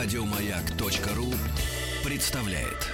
[0.00, 1.34] Радиомаяк.ру
[2.04, 2.86] представляет.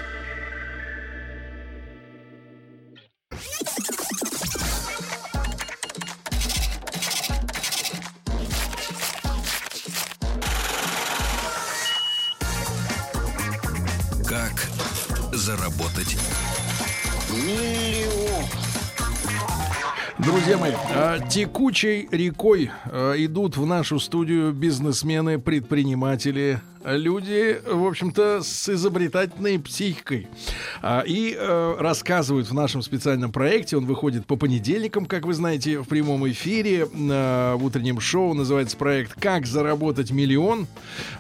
[14.27, 14.67] Как
[15.35, 16.17] заработать
[20.25, 28.43] Друзья мои, а, текучей рекой а, идут в нашу студию бизнесмены, предприниматели, люди, в общем-то,
[28.43, 30.29] с изобретательной психикой.
[30.83, 33.77] А, и э, рассказывают в нашем специальном проекте.
[33.77, 38.35] Он выходит по понедельникам, как вы знаете, в прямом эфире в утреннем шоу.
[38.35, 40.67] Называется проект «Как заработать миллион».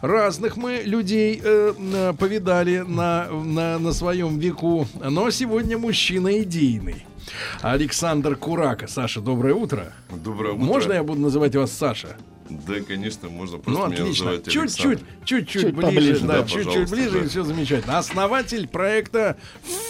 [0.00, 4.86] Разных мы людей э, повидали на, на, на своем веку.
[5.02, 7.06] Но сегодня мужчина идейный.
[7.62, 8.86] Александр Курака.
[8.86, 9.92] Саша, доброе утро.
[10.10, 10.64] Доброе утро.
[10.64, 12.16] Можно я буду называть вас Саша?
[12.48, 14.38] Да, конечно, можно просто ну, меня отлично.
[14.38, 17.24] Чуть-чуть, чуть-чуть ближе, поближе, да, чуть-чуть ближе, да.
[17.24, 17.98] и все замечательно.
[17.98, 19.38] Основатель проекта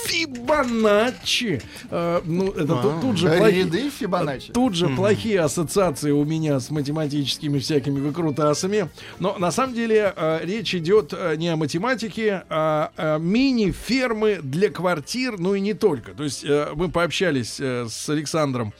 [0.06, 1.60] Фибоначчи.
[1.90, 4.52] Э, ну, это а, тут, тут же плохие, Фибоначчи.
[4.52, 4.96] Тут же mm-hmm.
[4.96, 8.88] плохие ассоциации у меня с математическими всякими выкрутасами.
[9.18, 14.70] Но на самом деле э, речь идет э, не о математике, а о мини-фермы для
[14.70, 16.12] квартир, ну и не только.
[16.12, 18.72] То есть э, мы пообщались э, с Александром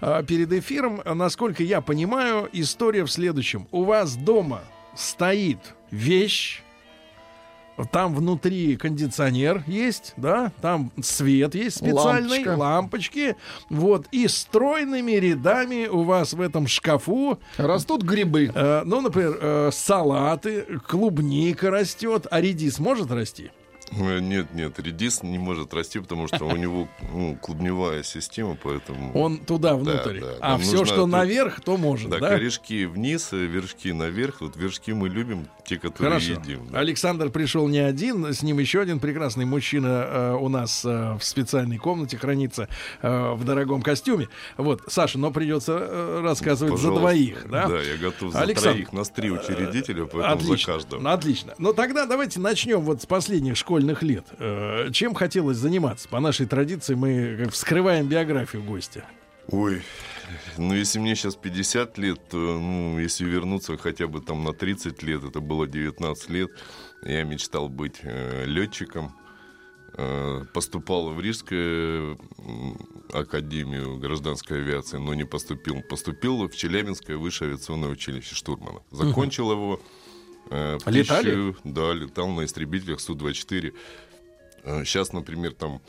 [0.00, 1.00] э, перед эфиром.
[1.04, 3.68] Насколько я понимаю, история в следующем.
[3.70, 4.62] У вас дома
[4.96, 5.58] стоит
[5.90, 6.62] вещь,
[7.92, 12.56] там внутри кондиционер есть, да, там свет есть специальный, Лампочка.
[12.56, 13.36] лампочки,
[13.68, 18.50] вот, и стройными рядами у вас в этом шкафу растут грибы.
[18.54, 23.50] Э, ну, например, э, салаты, клубника растет, а редис может расти?
[23.92, 29.12] Э, нет, нет, редис не может расти, потому что у него ну, клубневая система, поэтому...
[29.18, 30.20] Он туда, внутрь.
[30.20, 30.36] Да, да.
[30.40, 31.10] А все, что тут...
[31.10, 32.18] наверх, то может, да?
[32.18, 34.40] Да, корешки вниз, вершки наверх.
[34.40, 36.32] Вот вершки мы любим, те, которые Хорошо.
[36.32, 36.68] едим.
[36.70, 36.80] Да.
[36.80, 41.24] Александр пришел не один, с ним еще один прекрасный мужчина э, у нас э, в
[41.24, 42.68] специальной комнате хранится
[43.02, 44.28] э, в дорогом костюме.
[44.56, 46.94] Вот, Саша, но придется э, рассказывать Пожалуйста.
[46.94, 47.68] за двоих, да?
[47.68, 48.72] Да, я готов за Александр...
[48.72, 48.92] троих.
[48.92, 51.12] Нас три учредителя, поэтому отлично, за каждого.
[51.12, 51.54] Отлично.
[51.58, 54.24] Ну тогда давайте начнем вот с последних школьных школьных лет.
[54.38, 56.08] Э, чем хотелось заниматься?
[56.08, 59.04] По нашей традиции мы вскрываем биографию гостя.
[59.48, 59.82] Ой,
[60.58, 65.02] ну если мне сейчас 50 лет, то, ну, если вернуться хотя бы там на 30
[65.02, 66.50] лет, это было 19 лет,
[67.02, 69.14] я мечтал быть э, летчиком.
[69.94, 72.18] Э, поступал в Рижскую
[73.12, 75.82] академию гражданской авиации, но не поступил.
[75.82, 78.80] Поступил в Челябинское высшее авиационное училище штурмана.
[78.90, 79.52] Закончил угу.
[79.52, 79.80] его
[80.50, 81.54] Э, Летали?
[81.64, 83.72] Да, летал на истребителях Су-24.
[84.84, 85.80] Сейчас, э, например, там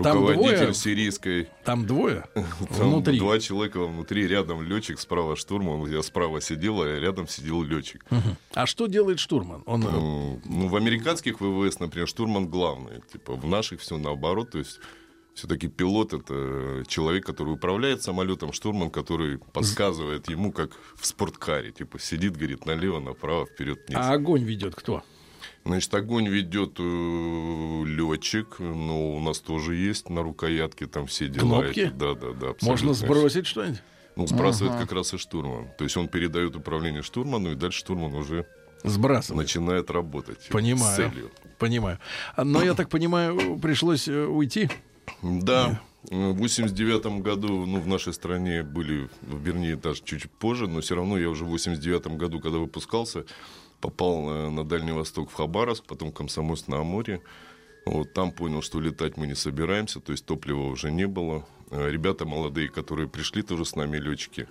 [0.00, 0.74] э, там руководитель двое?
[0.74, 1.48] сирийской.
[1.64, 2.24] Там двое?
[2.34, 3.18] Там внутри.
[3.18, 5.86] два человека внутри, рядом летчик, справа штурман.
[5.90, 8.04] Я справа сидел, а рядом сидел летчик.
[8.10, 8.36] Угу.
[8.54, 9.62] А что делает штурман?
[9.66, 9.80] Он...
[9.82, 13.02] Ну, в американских ВВС, например, штурман главный.
[13.12, 14.50] Типа в наших все наоборот.
[14.50, 14.80] То есть
[15.34, 21.72] все-таки пилот это человек, который управляет самолетом, штурман, который подсказывает ему, как в спорткаре.
[21.72, 23.98] Типа сидит, говорит, налево, направо, вперед, вниз.
[24.00, 25.02] А огонь ведет кто?
[25.64, 31.62] Значит, огонь ведет э, летчик, но у нас тоже есть на рукоятке там все дела.
[31.62, 31.80] Кнопки?
[31.80, 31.90] Эти.
[31.90, 32.54] Да, да, да.
[32.62, 33.82] Можно сбросить что-нибудь?
[34.16, 34.82] Ну, сбрасывает ага.
[34.82, 35.68] как раз и штурман.
[35.78, 38.46] То есть он передает управление штурману, и дальше штурман уже
[38.84, 39.44] Сбрасывает.
[39.44, 40.48] начинает работать.
[40.50, 40.92] Понимаю.
[40.92, 41.30] С целью.
[41.58, 41.98] Понимаю.
[42.36, 44.68] Но я так понимаю, пришлось э, уйти.
[45.22, 45.80] Да.
[46.10, 51.16] В 89 году, ну, в нашей стране были, вернее, даже чуть позже, но все равно
[51.16, 53.24] я уже в 89 году, когда выпускался,
[53.82, 57.20] попал на, Дальний Восток в Хабаровск, потом в Комсомольск на Амуре.
[57.84, 61.44] Вот там понял, что летать мы не собираемся, то есть топлива уже не было.
[61.70, 64.48] Э, ребята молодые, которые пришли тоже с нами, летчики,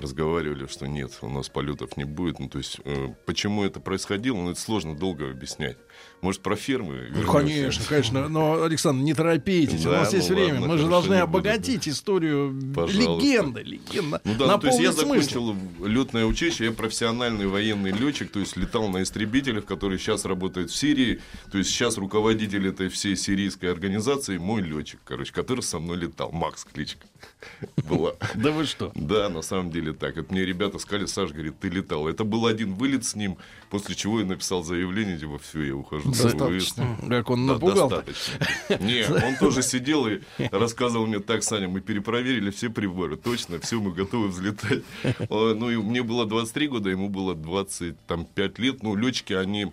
[0.00, 2.38] разговаривали, что нет, у нас полетов не будет.
[2.38, 5.76] Ну, то есть, э, почему это происходило, ну, это сложно долго объяснять.
[6.20, 7.08] Может, про фермы?
[7.14, 8.28] Ну, конечно, конечно.
[8.28, 10.60] Но, Александр, не торопитесь, да, у нас ну, есть ладно, время.
[10.60, 11.90] Мы же должны обогатить буду.
[11.90, 13.26] историю Пожалуйста.
[13.26, 13.62] легенды.
[13.62, 14.20] Легенда.
[14.24, 18.88] Ну да, то есть я закончил летное училище, я профессиональный военный летчик, то есть летал
[18.88, 21.20] на истребителях, которые сейчас работают в Сирии.
[21.50, 26.30] То есть сейчас руководитель этой всей сирийской организации мой летчик, короче, который со мной летал.
[26.32, 27.06] Макс кличка
[27.88, 28.14] была.
[28.34, 28.92] Да вы что?
[28.94, 30.16] Да, на самом деле так.
[30.16, 32.08] Это мне ребята сказали, Саш, говорит, ты летал.
[32.08, 33.38] Это был один вылет с ним,
[33.70, 36.96] после чего я написал заявление, типа, все, я ухожу Достаточно.
[37.08, 37.88] Как он напугал.
[37.88, 38.38] Достаточно.
[38.80, 43.80] Не, он тоже сидел и рассказывал мне, так, Саня, мы перепроверили все приборы, точно, все,
[43.80, 44.82] мы готовы взлетать.
[45.28, 48.82] Ну, и мне было 23 года, ему было 25 лет.
[48.82, 49.72] Ну, летчики, они,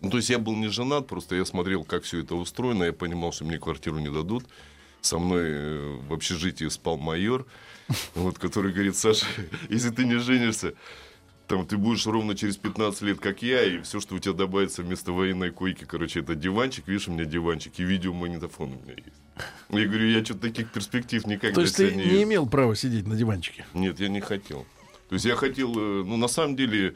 [0.00, 2.92] Ну, то есть я был не женат, просто я смотрел, как все это устроено, я
[2.92, 4.44] понимал, что мне квартиру не дадут.
[5.00, 7.46] Со мной в общежитии спал майор,
[8.14, 9.26] вот, который говорит, Саша,
[9.68, 10.74] если ты не женишься,
[11.48, 14.82] там ты будешь ровно через 15 лет, как я, и все, что у тебя добавится
[14.82, 19.16] вместо военной койки, короче, это диванчик, видишь, у меня диванчик, и видеомагнитофон у меня есть.
[19.70, 23.06] Я говорю, я что-то таких перспектив никак То есть ты не, не имел права сидеть
[23.06, 23.66] на диванчике?
[23.72, 24.66] Нет, я не хотел.
[25.08, 26.94] То есть я хотел, э, ну, на самом деле, э,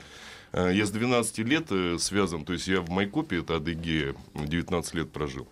[0.53, 5.11] я с 12 лет э, связан, то есть я в Майкопе, это Адыгея, 19 лет
[5.11, 5.49] прожил.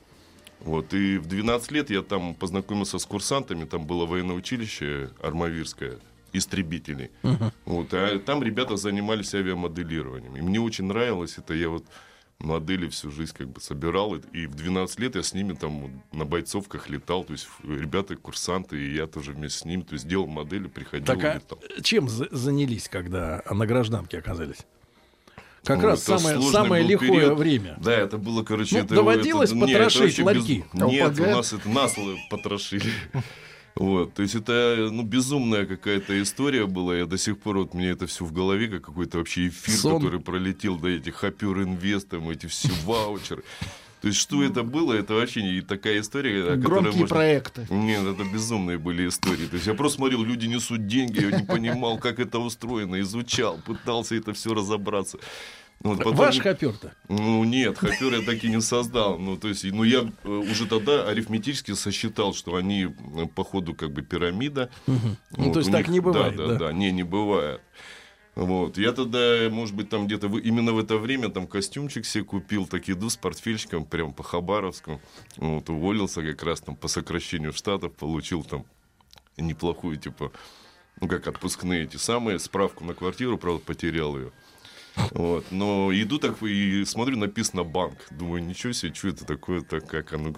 [0.61, 5.99] Вот, и в 12 лет я там познакомился с курсантами, там было военное училище Армавирское,
[6.35, 7.11] истребителей.
[7.23, 7.51] Uh-huh.
[7.65, 10.37] Вот, а там ребята занимались авиамоделированием.
[10.37, 11.87] И мне очень нравилось это, я вот
[12.41, 14.17] модели всю жизнь как бы собирал.
[14.17, 17.25] И в 12 лет я с ними там на бойцовках летал.
[17.25, 19.83] То есть ребята курсанты, и я тоже вместе с ними.
[19.83, 21.59] То есть делал модели, приходил так, а летал.
[21.83, 24.67] чем занялись, когда на гражданке оказались?
[25.65, 27.39] Как ну, раз самое, самое лихое период.
[27.39, 27.77] время.
[27.83, 28.79] Да, это было, короче...
[28.79, 30.65] Ну, это, доводилось это, потрошить нет, ларьки?
[30.73, 30.83] Без...
[30.83, 32.91] Нет, у нас это насло потрошили.
[33.77, 36.97] Вот, то есть это, ну, безумная какая-то история была.
[36.97, 39.97] Я до сих пор, вот мне это все в голове, как какой-то вообще эфир, Сон.
[39.97, 43.45] который пролетел до этих Хапюр Инвестом, эти все ваучеры.
[44.01, 47.07] То есть, что это было, это вообще не такая история, Громкие можно...
[47.07, 47.67] проекты.
[47.71, 49.47] Нет, это безумные были истории.
[49.47, 53.59] То есть, я просто смотрел, люди несут деньги, я не понимал, как это устроено, изучал,
[53.65, 55.19] пытался это все разобраться.
[55.83, 56.93] Вот потом, Ваш хопер-то?
[57.09, 59.19] Ну, нет, хопер я так и не создал.
[59.19, 63.75] Ну, то есть, ну, я э, уже тогда арифметически сосчитал, что они э, по ходу
[63.75, 64.71] как бы пирамида.
[64.87, 64.97] Угу.
[65.31, 66.47] Вот, ну, то есть, так них, не бывает, да?
[66.47, 67.63] Да, да, да, не, не бывает.
[68.41, 68.79] Вот.
[68.79, 72.89] Я тогда, может быть, там где-то именно в это время там костюмчик себе купил, так
[72.89, 74.99] иду с портфельчиком прям по Хабаровску.
[75.37, 78.65] Вот, уволился как раз там по сокращению штатов, получил там
[79.37, 80.33] неплохую, типа,
[81.03, 84.33] ну, как отпускные эти самые, справку на квартиру, правда, потерял ее.
[85.11, 85.45] Вот.
[85.51, 87.99] Но иду так и смотрю, написано банк.
[88.11, 90.33] Думаю, ничего себе, что это такое, так как оно,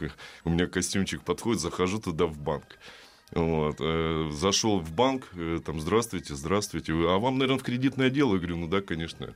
[0.44, 2.66] у меня костюмчик подходит, захожу туда в банк.
[3.32, 3.76] Вот.
[3.80, 6.92] Э, зашел в банк, э, там, здравствуйте, здравствуйте.
[6.92, 8.32] А вам, наверное, в кредитное отдел?
[8.32, 9.34] Я говорю, ну да, конечно.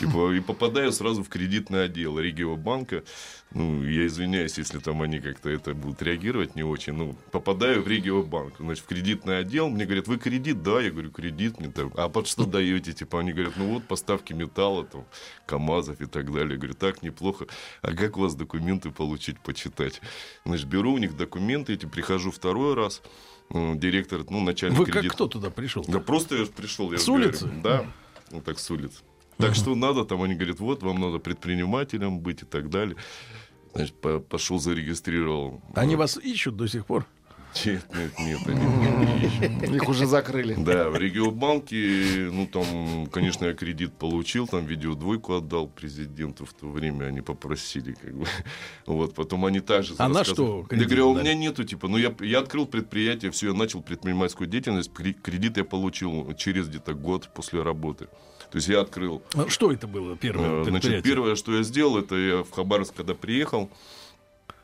[0.00, 3.04] Типа, и попадаю сразу в кредитный отдел Регио банка.
[3.52, 6.92] Ну, я извиняюсь, если там они как-то это будут реагировать не очень.
[6.92, 9.68] Ну, попадаю в Регио банк, значит, в кредитный отдел.
[9.70, 10.62] Мне говорят, вы кредит?
[10.62, 11.58] Да, я говорю, кредит.
[11.58, 12.92] Мне там, а под что даете?
[12.92, 15.06] Типа, они говорят, ну вот поставки металла, там,
[15.46, 16.52] КАМАЗов и так далее.
[16.52, 17.46] Я говорю, так, неплохо.
[17.82, 20.02] А как у вас документы получить, почитать?
[20.44, 23.00] Значит, беру у них документы эти, прихожу второй раз
[23.50, 25.84] директор, ну, начальник Вы как кто туда пришел?
[25.86, 26.90] Да просто я пришел.
[26.92, 27.44] Я с улицы?
[27.44, 27.86] Говорю, да,
[28.32, 29.02] вот так с улицы.
[29.38, 32.96] Так что надо, там они говорят, вот, вам надо предпринимателем быть и так далее.
[33.74, 33.94] Значит,
[34.28, 35.60] пошел, зарегистрировал.
[35.74, 37.06] Они вас ищут до сих пор?
[37.64, 40.54] Нет, нет, нет, они Их уже закрыли.
[40.58, 46.68] Да, в регионбанке, ну там, конечно, я кредит получил, там видеодвойку отдал президенту в то
[46.68, 48.26] время, они попросили, как бы.
[48.86, 49.94] Вот, потом они также...
[49.98, 53.30] А на что Я говорю, «А у меня нету, типа, ну я, я открыл предприятие,
[53.30, 58.08] все, я начал предпринимательскую деятельность, кредит я получил через где-то год после работы.
[58.56, 59.22] То есть я открыл...
[59.34, 62.94] А что это было первое э, Значит, первое, что я сделал, это я в Хабаровск,
[62.94, 63.68] когда приехал,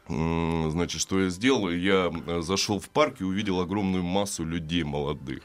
[0.08, 1.68] Значит, что я сделал?
[1.68, 5.42] Я э, зашел в парк и увидел огромную массу людей молодых.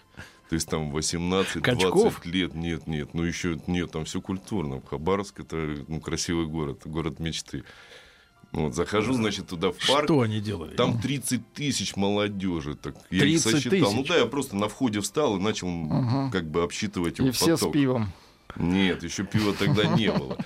[0.48, 2.55] То есть там 18-20 лет.
[2.55, 4.81] Нет, нет, ну еще нет, там все культурно.
[4.89, 7.65] Хабаровск это ну, красивый город, город мечты.
[8.53, 10.05] Вот, захожу, значит, туда в парк.
[10.05, 10.74] Что они делали?
[10.74, 12.75] Там 30 тысяч молодежи.
[12.75, 13.91] Так, я их сосчитал.
[13.91, 14.10] Ну тысяч?
[14.10, 16.31] Ну да, я просто на входе встал и начал угу.
[16.31, 17.57] как бы обсчитывать его И поток.
[17.57, 18.13] все с пивом.
[18.59, 20.37] Нет, еще пива тогда не было.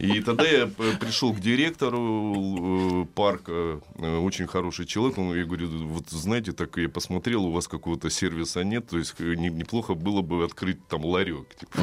[0.00, 5.68] И тогда я пришел к директору э, парка, э, очень хороший человек, он, я говорю,
[5.88, 10.22] вот знаете, так я посмотрел, у вас какого-то сервиса нет, то есть э, неплохо было
[10.22, 11.54] бы открыть там ларек.
[11.54, 11.78] Типа.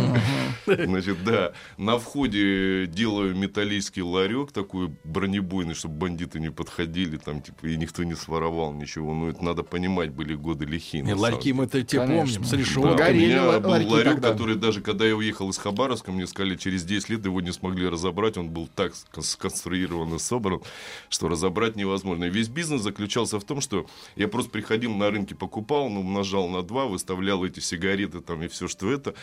[0.66, 7.68] Значит, да, на входе делаю металлический ларек такой бронебойный, чтобы бандиты не подходили, там, типа,
[7.68, 9.14] и никто не своровал ничего.
[9.14, 11.14] Ну, это надо понимать, были годы лихие.
[11.14, 12.98] Ларьки мы-то те помним, с решеткой.
[12.98, 14.32] Да, у меня был ларек, тогда.
[14.32, 17.88] который даже, когда я уехал из Хабаровска, мне сказали, через 10 лет его не смогли
[17.88, 20.62] разобрать разобрать, он был так сконструирован и собран,
[21.10, 22.26] что разобрать невозможно.
[22.26, 23.86] И весь бизнес заключался в том, что
[24.16, 28.48] я просто приходил на рынке, покупал, ну, умножал на два, выставлял эти сигареты там и
[28.48, 29.14] все, что это.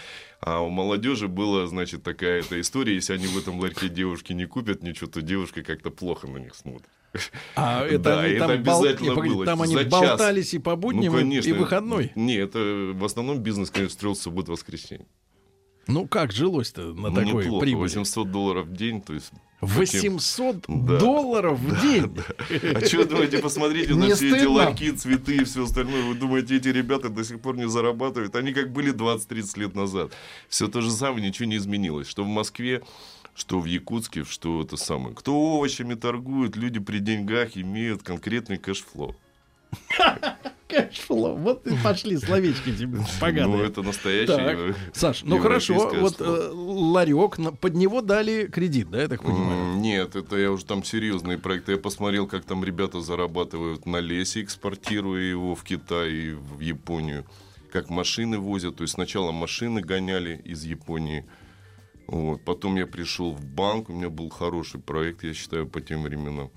[0.40, 4.46] А у молодежи была, значит, такая эта история, если они в этом ларьке девушки не
[4.46, 6.88] купят ничего, то девушка как-то плохо на них смотрит.
[7.56, 9.24] А это, да, они это там обязательно бол...
[9.24, 9.44] было.
[9.46, 10.54] Там они За болтались час.
[10.54, 12.12] и по будням, ну, конечно, и выходной?
[12.14, 12.58] Не, это
[12.94, 15.06] в основном бизнес, конечно, строился в субботу-воскресенье.
[15.86, 17.82] Ну, как жилось-то на ну, такой неплохо, прибыли?
[17.82, 20.98] 800 долларов в день, то есть 800 да.
[20.98, 22.14] долларов в день.
[22.14, 22.22] Да.
[22.78, 26.02] А что вы думаете, посмотрите на все эти ларьки, цветы и все остальное.
[26.04, 28.34] Вы думаете, эти ребята до сих пор не зарабатывают?
[28.36, 30.12] Они как были 20-30 лет назад.
[30.48, 32.08] Все то же самое, ничего не изменилось.
[32.08, 32.82] Что в Москве,
[33.34, 35.14] что в Якутске, что это самое.
[35.14, 39.16] Кто овощами торгует, люди при деньгах имеют конкретный cash flow.
[40.82, 41.36] Cash flow.
[41.36, 43.56] Вот и пошли словечки тебе поганые.
[43.56, 44.74] Ну, это настоящий.
[44.92, 49.76] Саш, ну хорошо, вот э, ларек, под него дали кредит, да, я так понимаю?
[49.76, 51.72] Нет, это я уже там серьезные проекты.
[51.72, 57.24] Я посмотрел, как там ребята зарабатывают на лесе, экспортируя его в Китай и в Японию.
[57.72, 58.76] Как машины возят.
[58.76, 61.24] То есть сначала машины гоняли из Японии.
[62.06, 62.44] Вот.
[62.44, 66.50] Потом я пришел в банк, у меня был хороший проект, я считаю, по тем временам.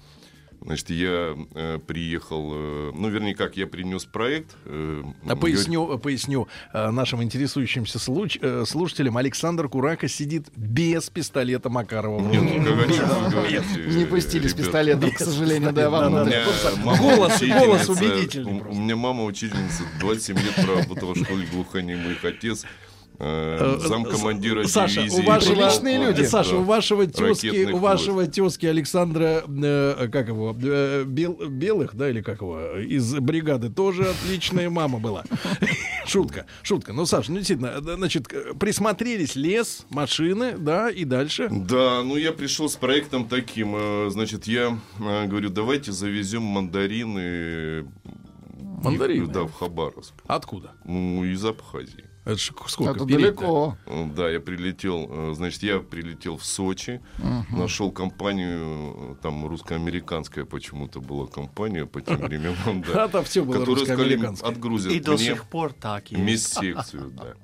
[0.67, 4.53] Значит, я э, приехал, э, ну, вернее, как, я принес проект.
[4.65, 6.03] Э, а поясню, говорит...
[6.03, 9.15] поясню э, нашим интересующимся случ, э, слушателям.
[9.15, 12.19] Александр Курака сидит без пистолета Макарова.
[12.19, 16.13] Нет, ну, Не пустили с пистолетом, к сожалению, да, вам
[16.97, 18.59] Голос, голос убедительный.
[18.59, 22.25] У меня мама учительница, 27 лет проработала в школе глухонемых.
[22.25, 22.86] Отец Э, э,
[23.19, 25.21] замкомандира Саша, дивизии.
[25.21, 26.23] У вашего, личные люди.
[26.23, 32.09] Саша, у вашего тезки, у вашего тезки Александра, э, как его, э, Бел, Белых, да,
[32.09, 35.23] или как его, из бригады тоже отличная мама была.
[36.05, 36.93] Шутка, шутка.
[36.93, 38.27] Ну, Саша, ну, действительно, значит,
[38.59, 41.49] присмотрелись лес, машины, да, и дальше.
[41.51, 47.87] Да, ну, я пришел с проектом таким, значит, я говорю, давайте завезем мандарины.
[48.83, 49.27] Мандарины?
[49.27, 50.13] Да, в Хабаровск.
[50.27, 50.71] Откуда?
[50.85, 52.05] Ну, из Абхазии.
[52.27, 52.91] Это ж сколько?
[52.91, 53.77] Это далеко.
[54.15, 57.57] Да, я прилетел, э, значит, я прилетел в Сочи, угу.
[57.57, 63.05] нашел компанию, э, там русско-американская почему-то была компания по тем временам, да.
[63.05, 64.51] А там все было русско-американское.
[64.51, 66.21] Отгрузят И до сих пор так есть.
[66.21, 67.35] Мест-секцию, да.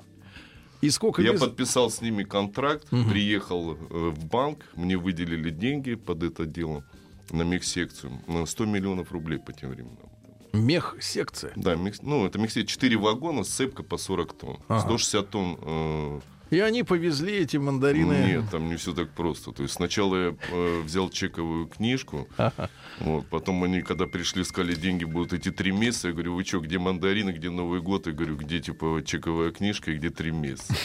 [0.82, 3.10] И сколько Я подписал с ними контракт, угу.
[3.10, 6.84] приехал э, в банк, мне выделили деньги под это дело
[7.32, 8.12] на мех-секцию.
[8.46, 10.13] 100 миллионов рублей по тем временам.
[10.54, 11.52] Мех-секция?
[11.56, 14.60] Да, мех, ну, это мех 4 вагона, сцепка по 40 тонн.
[14.68, 14.82] Ага.
[14.82, 16.20] 160 тонн э,
[16.54, 18.14] и они повезли эти мандарины.
[18.14, 19.52] Нет, там не все так просто.
[19.52, 22.70] То есть сначала я э, взял чековую книжку, ага.
[23.00, 26.10] вот, потом они, когда пришли, сказали, деньги будут эти три месяца.
[26.10, 28.06] Я говорю, вы что, где мандарины, где Новый год?
[28.06, 30.76] Я говорю, где типа чековая книжка и где три месяца.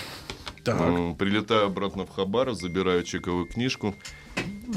[0.77, 1.19] Так.
[1.19, 3.95] Прилетаю обратно в Хабар, забираю чековую книжку.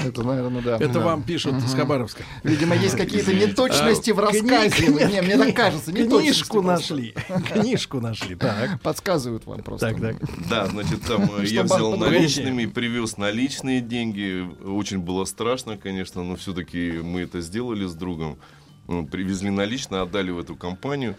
[0.04, 0.76] Это, наверное, да.
[0.76, 1.00] Это да.
[1.00, 1.64] вам пишут угу.
[1.64, 2.24] из Хабаровска.
[2.42, 4.86] Видимо, есть какие-то неточности в рассказе.
[4.88, 5.92] Не, мне так кажется.
[5.92, 7.14] Книжку нашли.
[7.52, 8.34] Книжку нашли.
[8.34, 8.80] Так.
[8.80, 9.90] Подсказывают вам просто.
[9.90, 10.16] Так, так.
[10.48, 14.48] Да, значит, там э, я взял наличными, привез наличные деньги.
[14.64, 18.38] Очень было страшно, конечно, но все-таки мы это сделали с другом.
[19.10, 21.16] Привезли наличные, отдали в эту компанию.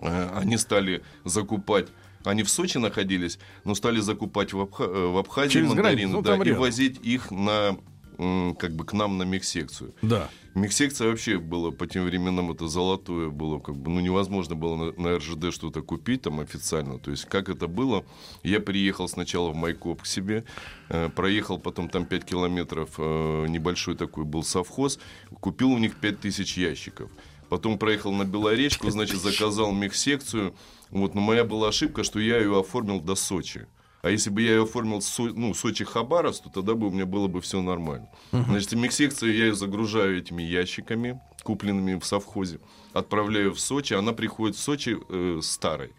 [0.00, 1.88] Э, они стали закупать
[2.24, 4.84] они в Сочи находились, но стали закупать в, Абха...
[4.84, 7.76] Э, в Абхазии Через мандарины ну, да, и возить их на
[8.16, 9.94] как бы к нам на мехсекцию.
[10.02, 10.28] Да.
[10.54, 14.92] Мехсекция вообще была по тем временам это золотое было, как бы, ну невозможно было на,
[14.92, 16.98] на РЖД что-то купить там официально.
[16.98, 18.04] То есть как это было?
[18.44, 20.44] Я приехал сначала в Майкоп к себе,
[20.90, 25.00] э, проехал потом там 5 километров, э, небольшой такой был совхоз,
[25.40, 27.10] купил у них 5000 ящиков.
[27.48, 30.54] Потом проехал на Белоречку, значит, заказал мехсекцию.
[30.94, 33.66] Вот, но моя была ошибка, что я ее оформил до Сочи.
[34.02, 37.26] А если бы я ее оформил Со, ну, Сочи-Хабаровск, то тогда бы у меня было
[37.26, 38.08] бы все нормально.
[38.30, 38.44] Uh-huh.
[38.44, 42.60] Значит, миксекцию я ее загружаю этими ящиками, купленными в совхозе,
[42.92, 45.92] отправляю в Сочи, она приходит в Сочи э, старой.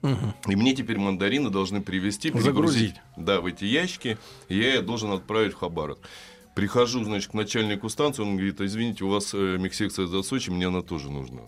[0.00, 0.32] Uh-huh.
[0.48, 4.16] И мне теперь мандарины должны привезти, загрузить, да, в эти ящики,
[4.48, 6.00] и я ее должен отправить в Хабаровск.
[6.54, 10.68] Прихожу, значит, к начальнику станции, он говорит, извините, у вас э, миксекция за Сочи, мне
[10.68, 11.42] она тоже нужна.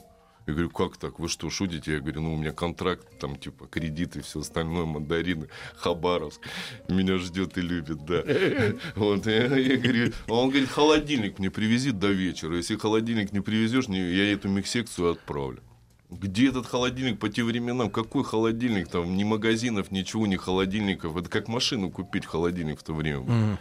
[0.46, 1.18] Я говорю, как так?
[1.18, 1.94] Вы что, шутите?
[1.94, 6.40] Я говорю, ну, у меня контракт, там, типа, кредиты, все остальное, мандарины, Хабаровск.
[6.88, 8.22] Меня ждет и любит, да.
[8.94, 12.56] Вот, я, я говорю, а он говорит, холодильник мне привези до вечера.
[12.56, 15.62] Если холодильник не привезешь, я эту миксекцию отправлю.
[16.10, 17.90] Где этот холодильник по тем временам?
[17.90, 18.88] Какой холодильник?
[18.88, 21.16] Там ни магазинов, ничего, ни холодильников.
[21.16, 23.24] Это как машину купить холодильник в то время.
[23.24, 23.56] Mm-hmm.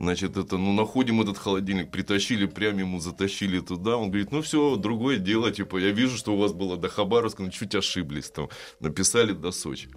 [0.00, 3.96] Значит, это, ну, находим этот холодильник, притащили, прямо ему затащили туда.
[3.96, 7.42] Он говорит, ну, все, другое дело, типа, я вижу, что у вас было до Хабаровска,
[7.42, 8.48] но чуть ошиблись там.
[8.80, 9.88] Написали до Сочи.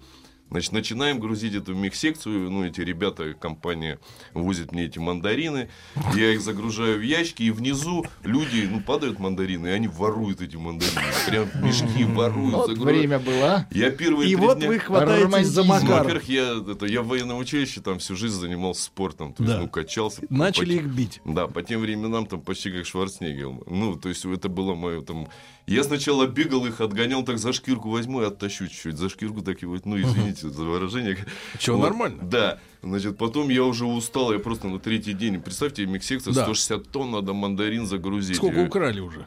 [0.52, 2.50] Значит, начинаем грузить эту мех-секцию.
[2.50, 3.98] Ну, эти ребята, компания
[4.34, 5.70] возит мне эти мандарины.
[6.14, 10.56] Я их загружаю в ящики, и внизу люди, ну, падают мандарины, и они воруют эти
[10.56, 11.00] мандарины.
[11.26, 12.52] Прям мешки воруют.
[12.52, 13.66] Вот время было.
[13.70, 14.68] Я первые И вот дня...
[14.68, 16.02] вы хватаетесь за Макар.
[16.02, 19.32] Во-первых, я, это, я в военном училище там всю жизнь занимался спортом.
[19.32, 19.62] То есть, да.
[19.62, 20.20] ну, качался.
[20.28, 21.20] Начали по, их бить.
[21.24, 23.64] Да, по тем временам там почти как Шварценеггер.
[23.66, 25.28] Ну, то есть, это было мое там...
[25.66, 28.96] Я сначала бегал их, отгонял так за шкирку возьму и оттащу чуть-чуть.
[28.96, 31.16] За шкирку так вот, ну, извините, за выражение.
[31.58, 32.22] Чего, вот, нормально?
[32.22, 32.58] Да.
[32.82, 36.42] Значит, потом я уже устал, я просто на третий день, представьте, миксекция, да.
[36.42, 38.36] 160 тонн надо мандарин загрузить.
[38.36, 39.26] Сколько украли уже?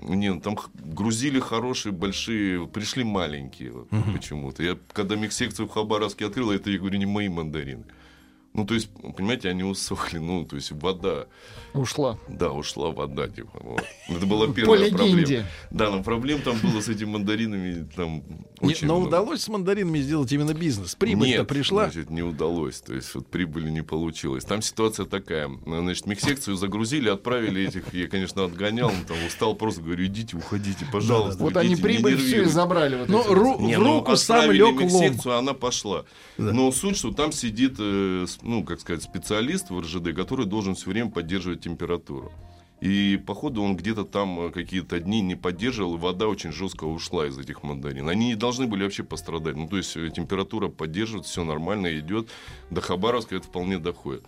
[0.00, 4.12] Не, ну, там грузили хорошие, большие, пришли маленькие вот, угу.
[4.12, 4.62] почему-то.
[4.62, 7.84] Я когда миксекцию в Хабаровске открыл, это, я говорю, не мои мандарины.
[8.52, 11.26] Ну, то есть, понимаете, они усохли, ну, то есть вода.
[11.80, 12.18] Ушла.
[12.28, 13.50] Да, ушла вода, типа.
[13.60, 13.84] Вот.
[14.08, 15.46] Это была первая По проблема.
[15.70, 18.22] Да, но проблем там было с этими мандаринами там
[18.60, 19.08] очень Но много.
[19.08, 20.94] удалось с мандаринами сделать именно бизнес.
[20.94, 21.84] Прибыль-то пришла?
[21.90, 22.80] значит, не удалось.
[22.80, 24.44] То есть, вот прибыли не получилось.
[24.44, 25.50] Там ситуация такая.
[25.64, 27.92] Значит, миксекцию загрузили, отправили этих.
[27.92, 31.42] Я, конечно, отгонял, но там устал, просто говорю, идите, уходите, пожалуйста.
[31.42, 32.96] Вот они прибыль все и забрали.
[32.96, 36.04] Вот ну, ру- не, в ну, руку сам лег миксекцию, она пошла.
[36.38, 36.52] Да.
[36.52, 40.90] Но суть, что там сидит э, ну, как сказать, специалист в РЖД, который должен все
[40.90, 42.32] время поддерживать температуру.
[42.80, 47.26] И, походу, он где-то там э, какие-то дни не поддерживал, и вода очень жестко ушла
[47.26, 48.08] из этих мандарин.
[48.08, 49.56] Они не должны были вообще пострадать.
[49.56, 52.28] Ну, то есть, э, температура поддерживает, все нормально идет.
[52.70, 54.24] До Хабаровска это вполне доходит.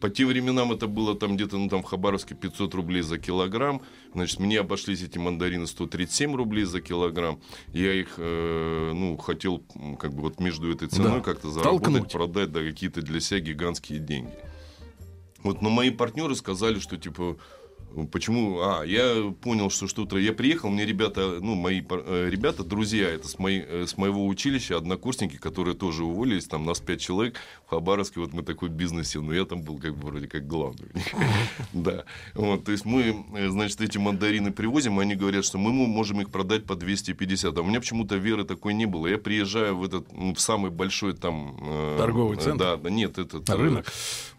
[0.00, 3.80] По тем временам это было там где-то ну, там в Хабаровске 500 рублей за килограмм.
[4.14, 7.40] Значит, мне обошлись эти мандарины 137 рублей за килограмм.
[7.72, 9.62] Я их, э, ну, хотел
[9.98, 11.20] как бы вот между этой ценой да.
[11.20, 12.12] как-то заработать, Толкнуть.
[12.12, 14.30] продать, да, какие-то для себя гигантские деньги.
[15.42, 17.36] Вот, но мои партнеры сказали, что типа
[18.12, 18.60] Почему?
[18.60, 20.18] А, я понял, что что-то...
[20.18, 24.26] Я приехал, мне ребята, ну, мои э, ребята, друзья, это с, мои, э, с моего
[24.26, 29.20] училища, однокурсники, которые тоже уволились, там нас пять человек в Хабаровске, вот мы такой бизнесе,
[29.20, 30.88] но я там был как бы вроде как главный.
[31.72, 32.04] Да.
[32.34, 36.30] Вот, то есть мы, э, значит, эти мандарины привозим, они говорят, что мы можем их
[36.30, 37.56] продать по 250.
[37.56, 39.06] А у меня почему-то веры такой не было.
[39.06, 41.58] Я приезжаю в этот, ну, в самый большой там...
[41.98, 42.58] Торговый центр?
[42.58, 43.48] Да, да, нет, этот...
[43.48, 43.86] Рынок?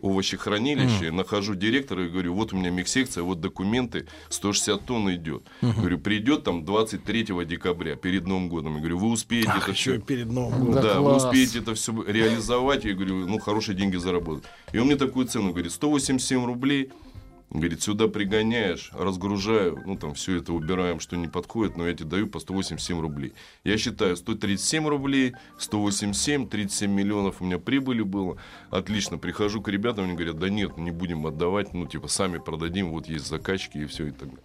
[0.02, 1.12] Овощехранилище.
[1.12, 5.44] Нахожу директора и говорю, вот у меня миксекция, вот документы, 160 тонн идет.
[5.62, 5.74] Угу.
[5.74, 8.74] Говорю, придет там 23 декабря, перед Новым годом.
[8.74, 10.00] Я говорю, вы успеете Ах, это все...
[10.00, 10.82] перед Новым годом.
[10.82, 12.86] Да, да вы успеете это все реализовать.
[12.86, 14.46] Я говорю, ну, хорошие деньги заработать.
[14.72, 16.92] И он мне такую цену говорит, 187 рублей–
[17.50, 22.08] Говорит, сюда пригоняешь, разгружаю, ну там все это убираем, что не подходит, но я тебе
[22.08, 23.34] даю по 187 рублей.
[23.64, 28.38] Я считаю, 137 рублей, 187, 37 миллионов у меня прибыли было.
[28.70, 32.92] Отлично, прихожу к ребятам, они говорят, да нет, не будем отдавать, ну типа сами продадим,
[32.92, 34.38] вот есть заказчики и все далее.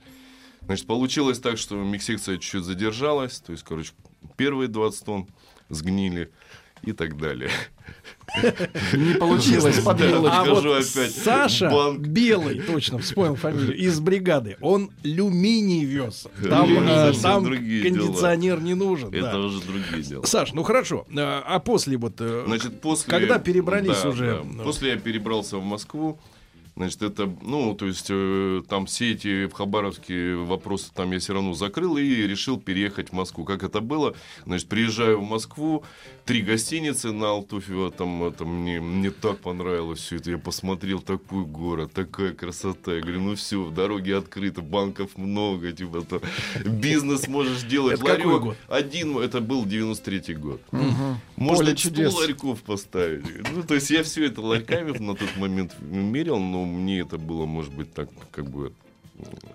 [0.63, 3.93] Значит, получилось так, что миксекция чуть-чуть задержалась, то есть, короче,
[4.39, 5.29] первые 20 тонн
[5.69, 6.33] сгнили
[6.85, 7.51] и так далее.
[8.93, 10.27] Не получилось, подвел.
[10.27, 11.15] А вот опять.
[11.15, 12.01] Саша Банк.
[12.01, 16.27] Белый, точно, вспомнил фамилию, из бригады, он люминий вез.
[16.43, 18.67] Там, э, там кондиционер дела.
[18.67, 19.09] не нужен.
[19.09, 19.39] Это да.
[19.39, 20.25] уже другие дела.
[20.25, 21.07] Саш, ну хорошо.
[21.11, 22.15] Э, а после вот...
[22.21, 23.11] Э, Значит, после...
[23.11, 24.45] Когда перебрались да, уже...
[24.45, 24.63] Да.
[24.65, 26.19] После я перебрался в Москву.
[26.77, 31.33] Значит, это, ну, то есть, э, там все эти в Хабаровске вопросы там я все
[31.35, 33.45] равно закрыл и решил переехать в Москву.
[33.45, 34.15] Как это было?
[34.45, 35.85] Значит, приезжаю в Москву,
[36.25, 40.33] три гостиницы на Алтуфьево, там это мне, мне так понравилось все это.
[40.33, 42.95] Я посмотрел такой город, такая красота.
[42.95, 46.21] Я говорю, ну все, в дороге открыто, банков много, типа, то,
[46.65, 48.01] бизнес можешь делать.
[48.01, 48.57] Это какой год?
[48.69, 50.61] Один, это был 93-й год.
[50.73, 51.21] Угу.
[51.37, 53.25] Можно 100 ларьков поставить.
[53.53, 57.47] Ну, то есть, я все это ларьками на тот момент мерил, но мне это было,
[57.47, 58.73] может быть, так как бы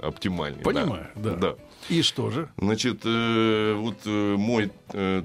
[0.01, 0.63] оптимальнее.
[0.63, 1.35] Понимаю, да.
[1.35, 1.55] да.
[1.87, 2.49] И что же?
[2.57, 5.23] Значит, э, вот э, мой э,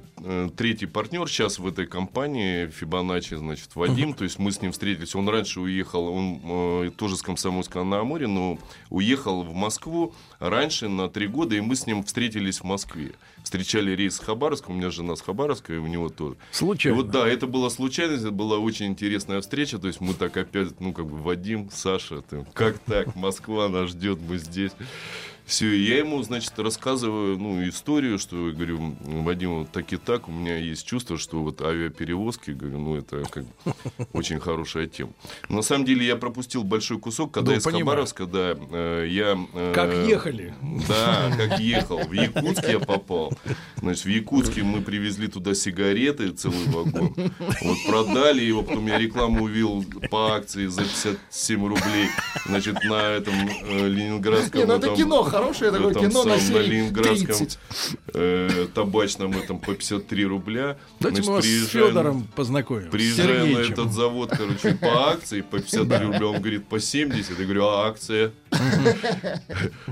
[0.57, 4.17] третий партнер сейчас в этой компании, Фибоначчи, значит, Вадим, uh-huh.
[4.17, 8.27] то есть мы с ним встретились, он раньше уехал, он тоже с Комсомольска на Амуре,
[8.27, 13.13] но уехал в Москву раньше на три года, и мы с ним встретились в Москве.
[13.43, 16.37] Встречали рейс с Хабаровска, у меня жена с Хабаровска, и у него тоже.
[16.51, 16.97] Случайно?
[16.97, 20.37] И вот да, это была случайность, это была очень интересная встреча, то есть мы так
[20.37, 24.73] опять, ну как бы, Вадим, Саша, ты, как так, Москва нас ждет, мы здесь.
[25.47, 30.33] Все, я ему, значит, рассказываю, ну, историю, что, говорю, Вадим, вот так и так, у
[30.33, 33.45] меня есть чувство, что вот авиаперевозки, говорю, ну, это как
[34.15, 35.13] очень хорошая тема.
[35.51, 37.85] Но на самом деле я пропустил большой кусок, когда да, из понимаю.
[37.85, 39.39] Хабаровска, да, э, я...
[39.53, 40.55] Э, как ехали.
[40.89, 41.99] Да, как ехал.
[41.99, 43.33] В Якутск я попал.
[43.77, 47.15] Значит, в Якутске мы привезли туда сигареты, целый вагон.
[47.63, 52.09] Вот продали его, потом я рекламу увидел по акции за 57 рублей.
[52.47, 54.61] Значит, на этом э, ленинградском...
[54.61, 57.59] Не, ну это кино хорошее такое кино на серии 30.
[58.15, 60.77] Э, табачном этом по 53 рубля.
[61.01, 62.91] Давайте Значит, мы вас с Федором познакомим.
[62.91, 66.27] Приезжаем на этот завод, короче, по акции по 53 рубля.
[66.27, 67.39] Он говорит, по 70.
[67.39, 68.33] Я говорю, а акция?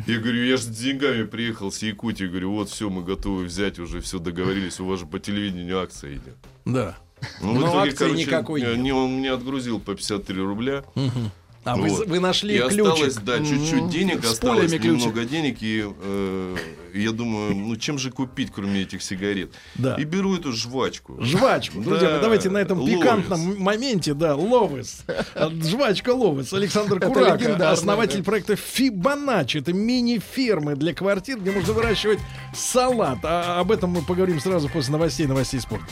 [0.07, 2.25] Я говорю, я же с деньгами приехал с Якутии.
[2.25, 4.81] Говорю, вот все, мы готовы взять, уже все договорились.
[4.81, 6.37] У вас же по телевидению акция идет.
[6.65, 6.97] Да.
[7.41, 10.85] Ну, Но итоге, акции короче, никакой не, он мне отгрузил по 53 рубля.
[10.95, 11.31] Угу.
[11.65, 11.91] А вот.
[11.91, 12.81] вы, вы нашли и ключик.
[12.81, 16.57] осталось, да, чуть-чуть денег, С осталось немного денег, и э,
[16.95, 19.53] я думаю, ну чем же купить, кроме этих сигарет?
[19.77, 19.95] Да.
[19.95, 21.17] И беру эту жвачку.
[21.21, 21.79] Жвачку.
[21.79, 21.85] Да.
[21.85, 22.99] Друзья, давайте на этом Ловис.
[22.99, 25.05] пикантном моменте, да, Ловис.
[25.37, 26.53] Жвачка Ловис.
[26.53, 29.59] Александр Курака, основатель проекта Фибоначчи.
[29.59, 32.19] Это мини-фермы для квартир, где можно выращивать
[32.55, 33.19] салат.
[33.23, 35.87] А об этом мы поговорим сразу после новостей, новостей спорта.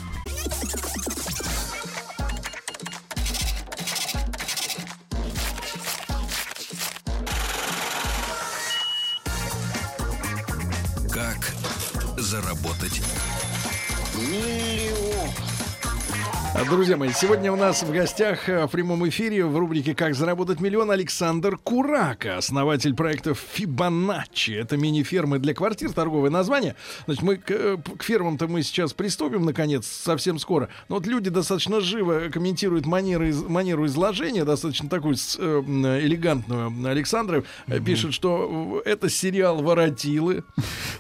[16.69, 20.61] Друзья мои, сегодня у нас в гостях э, в прямом эфире в рубрике «Как заработать
[20.61, 24.51] миллион» Александр Курака, основатель проекта Фибоначчи.
[24.51, 26.77] Это мини-фермы для квартир, торговое название.
[27.07, 30.69] Значит, мы к, э, к фермам-то мы сейчас приступим, наконец, совсем скоро.
[30.89, 35.63] Но вот люди достаточно живо комментируют манеры, манеру изложения, достаточно такую э,
[36.03, 36.73] элегантную.
[36.87, 37.85] Александр mm-hmm.
[37.85, 40.45] пишет, что это сериал «Воротилы»,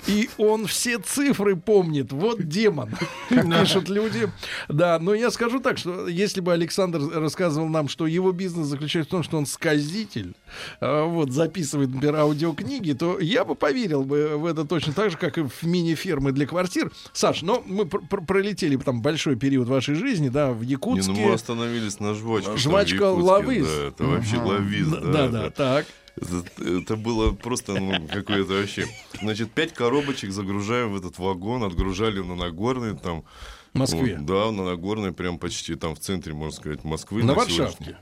[0.06, 2.12] и он все цифры помнит.
[2.12, 2.90] Вот демон,
[3.28, 4.30] пишут люди.
[4.68, 9.08] Да, но я скажу так, что если бы Александр рассказывал нам, что его бизнес заключается
[9.08, 10.34] в том, что он сказитель,
[10.80, 15.16] а, вот, записывает, например, аудиокниги, то я бы поверил бы в это точно так же,
[15.16, 16.92] как и в мини-фермы для квартир.
[17.12, 21.12] Саш, но мы пр пр пролетели там большой период вашей жизни, да, в Якутске.
[21.12, 22.56] Не, ну мы остановились на жвачке.
[22.56, 23.66] Жвачка лавыз.
[23.66, 24.46] Да, это вообще ага.
[24.46, 24.88] лавиз.
[24.88, 25.86] Да, да, да, да, так.
[26.16, 28.86] Это, это было просто ну, какое-то вообще.
[29.22, 33.24] Значит, пять коробочек загружаем в этот вагон, отгружали на Нагорный, там
[33.72, 34.16] Москве.
[34.16, 37.20] Вот, да, на Нагорной, прям почти там в центре, можно сказать, Москвы.
[37.20, 37.96] На, на Варшавке.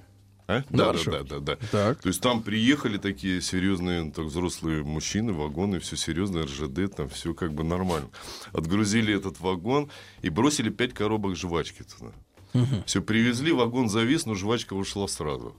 [0.47, 0.65] А?
[0.71, 1.57] Да, да, да, да, да.
[1.71, 2.01] Так.
[2.01, 7.35] То есть там приехали такие серьезные, так взрослые мужчины, вагоны, все серьезно, РЖД, там все
[7.35, 8.09] как бы нормально.
[8.53, 9.91] Отгрузили этот вагон
[10.23, 12.13] и бросили пять коробок жвачки туда.
[12.55, 12.85] Угу.
[12.87, 15.55] Все, привезли, вагон завис, но жвачка ушла сразу.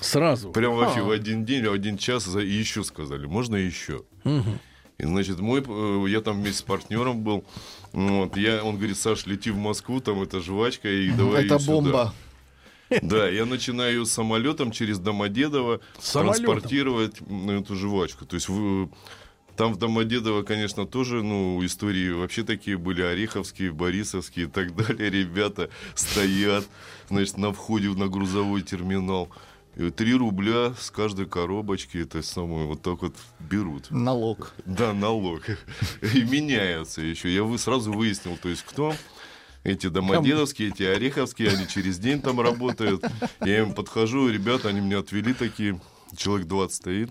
[0.00, 0.50] Сразу?
[0.50, 4.02] Прям вообще в один день, в один час и еще сказали, можно еще.
[4.24, 4.58] Угу.
[4.98, 7.44] И, значит, мой, э, я там вместе с партнером был.
[7.92, 12.12] Вот, я, он говорит, Саш, лети в Москву, там эта жвачка, и давай Это бомба.
[13.02, 16.44] Да, я начинаю самолетом через Домодедово самолетом.
[16.44, 18.24] транспортировать эту жвачку.
[18.24, 18.48] То есть
[19.56, 25.10] там в Домодедово, конечно, тоже, ну, истории вообще такие были, Ореховские, Борисовские и так далее.
[25.10, 26.64] Ребята стоят,
[27.08, 29.28] значит, на входе на грузовой терминал.
[29.96, 33.90] Три рубля с каждой коробочки, это самое, вот так вот берут.
[33.90, 34.52] Налог.
[34.66, 35.42] Да, налог.
[36.02, 37.32] И меняются еще.
[37.32, 38.92] Я сразу выяснил, то есть кто
[39.62, 43.04] эти домодедовские, эти ореховские, они через день там работают.
[43.40, 45.80] Я им подхожу, ребята, они меня отвели такие,
[46.16, 47.10] человек 20 стоит.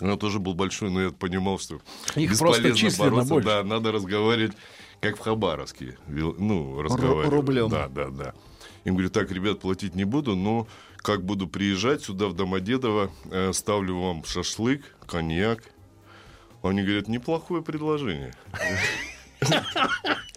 [0.00, 1.80] Он тоже был большой, но я понимал, что
[2.16, 3.34] Их бесполезно бороться.
[3.34, 3.48] Больше.
[3.48, 4.56] Да, надо разговаривать,
[5.00, 5.98] как в Хабаровске.
[6.08, 7.28] Ну, разговаривать.
[7.28, 7.68] Рублем.
[7.68, 8.34] Да, да, да.
[8.84, 10.66] Им говорю, так, ребят, платить не буду, но
[11.02, 15.64] как буду приезжать сюда, в Домодедово, э, ставлю вам шашлык, коньяк.
[16.62, 18.34] Они говорят, неплохое предложение.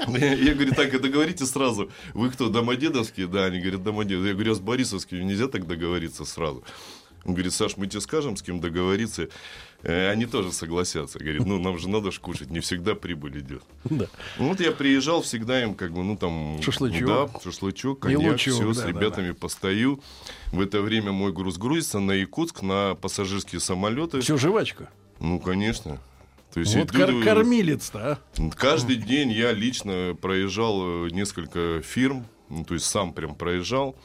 [0.08, 1.92] Я говорю, так, это говорите сразу.
[2.14, 3.28] Вы кто, домодедовские?
[3.28, 4.30] Да, они говорят, домодедовские.
[4.30, 6.64] Я говорю, а с Борисовскими нельзя так договориться сразу.
[7.26, 9.30] Он говорит, Саш, мы тебе скажем, с кем договориться.
[9.82, 11.18] Э, они тоже согласятся.
[11.20, 13.64] Говорит, ну, нам же надо ж кушать, не всегда прибыль идет.
[13.84, 14.08] Да.
[14.38, 16.62] Ну, вот я приезжал, всегда им как бы, ну, там...
[16.62, 17.08] Шашлычок.
[17.08, 19.40] Да, шашлычок, коньяк, все, да, с ребятами да, да.
[19.40, 20.02] постою.
[20.52, 24.22] В это время мой груз грузится на Якутск, на пассажирские самолеты.
[24.22, 24.90] Все жвачка?
[25.20, 26.00] Ну, конечно.
[26.54, 28.50] То есть вот кор- кормилец-то, а?
[28.56, 33.96] Каждый день я лично проезжал э, несколько фирм, ну, то есть сам прям проезжал.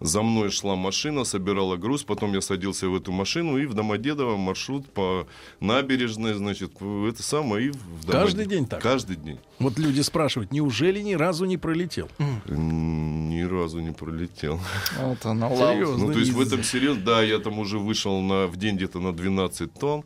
[0.00, 4.36] За мной шла машина, собирала груз, потом я садился в эту машину и в Домодедово
[4.36, 5.26] маршрут по
[5.60, 8.22] набережной, значит, это самое и в Домодедово.
[8.22, 8.82] Каждый день так?
[8.82, 9.38] Каждый день.
[9.58, 12.08] Вот люди спрашивают, неужели ни разу не пролетел?
[12.46, 14.60] Ни разу не пролетел.
[15.00, 16.06] Вот она, Серьезно?
[16.06, 19.00] Ну, то есть в этом серьезно, да, я там уже вышел на, в день где-то
[19.00, 20.04] на 12 тонн.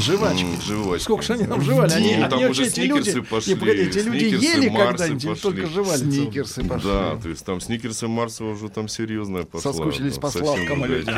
[0.00, 0.46] Жвачки.
[0.66, 1.04] Жвачки.
[1.04, 1.92] Сколько же они там жевали?
[1.92, 3.54] Они, ну, там они уже эти люди, пошли.
[3.54, 5.98] Не, погоди, эти люди ели когда-нибудь, только жевали.
[5.98, 6.90] Сникерсы пошли.
[6.90, 9.72] Да, то есть там сникерсы Марса уже там серьезная пошла.
[9.72, 11.12] Соскучились по славкам люди.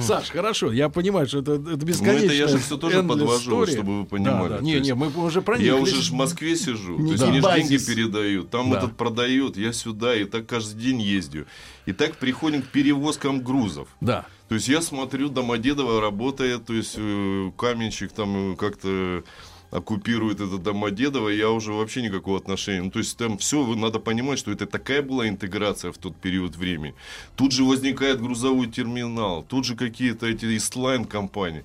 [0.00, 2.20] Саш, хорошо, я понимаю, что это, это бесконечно.
[2.20, 3.72] Ну, это я же все тоже подвожу, story.
[3.72, 4.48] чтобы вы понимали.
[4.48, 4.64] Да, да.
[4.64, 5.66] Не, не, мы уже проникли.
[5.66, 10.16] Я уже в Москве сижу, то есть мне деньги передают, там этот продают, я сюда,
[10.16, 11.46] и так каждый день ездю.
[11.84, 13.88] И так приходим к перевозкам грузов.
[14.00, 14.26] Да.
[14.48, 19.24] То есть я смотрю, Домодедово работает, то есть э, каменщик там э, как-то
[19.70, 22.82] оккупирует это Домодедово, я уже вообще никакого отношения.
[22.82, 26.54] Ну, то есть там все, надо понимать, что это такая была интеграция в тот период
[26.56, 26.94] времени.
[27.34, 31.64] Тут же возникает грузовой терминал, тут же какие-то эти истлайн-компании.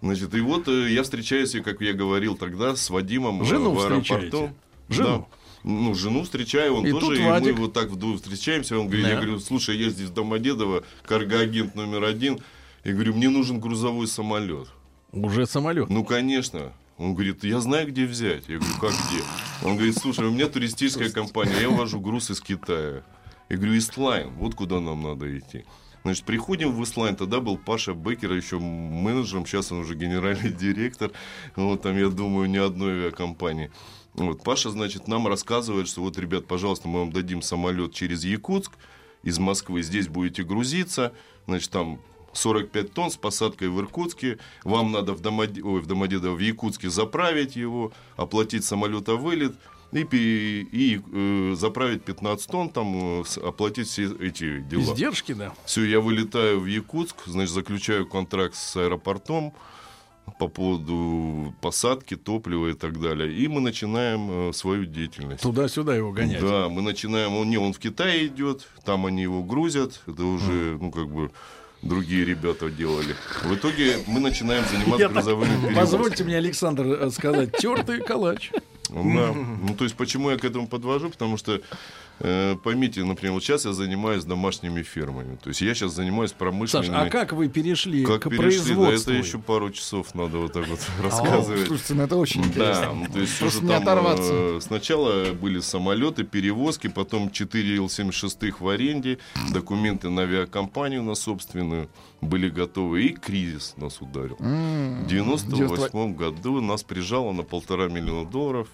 [0.00, 4.50] Значит, и вот э, я встречаюсь, как я говорил тогда, с Вадимом Жену в аэропорту.
[4.88, 5.28] Жену?
[5.28, 9.06] Да ну, жену встречаю, он и тоже, и мы вот так вдвоем встречаемся, он говорит,
[9.06, 9.10] да.
[9.12, 12.38] я говорю, слушай, я здесь Домодедово, каргоагент номер один,
[12.84, 14.68] я говорю, мне нужен грузовой самолет.
[15.12, 15.88] Уже самолет?
[15.88, 16.72] Ну, конечно.
[16.96, 18.44] Он говорит, я знаю, где взять.
[18.46, 19.22] Я говорю, как где?
[19.66, 23.02] Он говорит, слушай, у меня туристическая компания, я вожу груз из Китая.
[23.48, 25.64] Я говорю, Истлайн, вот куда нам надо идти.
[26.02, 31.10] Значит, приходим в Ислайн, тогда был Паша Бекер, еще менеджером, сейчас он уже генеральный директор,
[31.56, 33.70] вот там, я думаю, ни одной авиакомпании.
[34.14, 38.72] Вот, Паша, значит, нам рассказывает, что вот, ребят, пожалуйста, мы вам дадим самолет через Якутск,
[39.22, 41.12] из Москвы, здесь будете грузиться,
[41.46, 42.00] значит, там
[42.32, 44.38] 45 тонн с посадкой в Иркутске.
[44.64, 45.62] Вам надо в, Домоде...
[45.62, 49.54] Ой, в Домодедово, в Якутске заправить его, оплатить самолета вылет
[49.92, 54.82] и, и э, заправить 15 тонн, там, э, оплатить все эти дела.
[54.82, 55.54] Издержки, да.
[55.64, 59.54] Все, я вылетаю в Якутск, значит, заключаю контракт с аэропортом
[60.38, 63.32] по поводу посадки, топлива и так далее.
[63.32, 65.42] И мы начинаем э, свою деятельность.
[65.42, 66.40] Туда-сюда его гонять.
[66.40, 70.78] Да, мы начинаем, он, не, он в Китае идет, там они его грузят, это уже,
[70.80, 71.30] ну, как бы
[71.82, 73.14] другие ребята делали.
[73.44, 75.74] В итоге мы начинаем заниматься Я грузовыми перевозками.
[75.74, 78.50] Позвольте мне, Александр, э, сказать, тертый калач.
[78.90, 79.32] Да.
[79.32, 81.10] Ну, то есть, почему я к этому подвожу?
[81.10, 81.60] Потому что
[82.18, 85.36] поймите, например, вот сейчас я занимаюсь домашними фермами.
[85.42, 86.92] То есть я сейчас занимаюсь промышленными...
[86.92, 89.12] Саш, а как вы перешли как к перешли, производству?
[89.12, 91.66] Да, это еще пару часов надо вот так вот рассказывать.
[91.66, 92.86] Слушайте, ну это очень интересно.
[92.86, 94.32] Да, ну, то есть Просто не там, оторваться.
[94.32, 99.18] Э, сначала были самолеты, перевозки, потом 4 Ил-76 в аренде,
[99.52, 101.88] документы на авиакомпанию на собственную
[102.20, 104.36] были готовы, и кризис нас ударил.
[104.38, 108.68] В 98 году нас прижало на полтора миллиона долларов,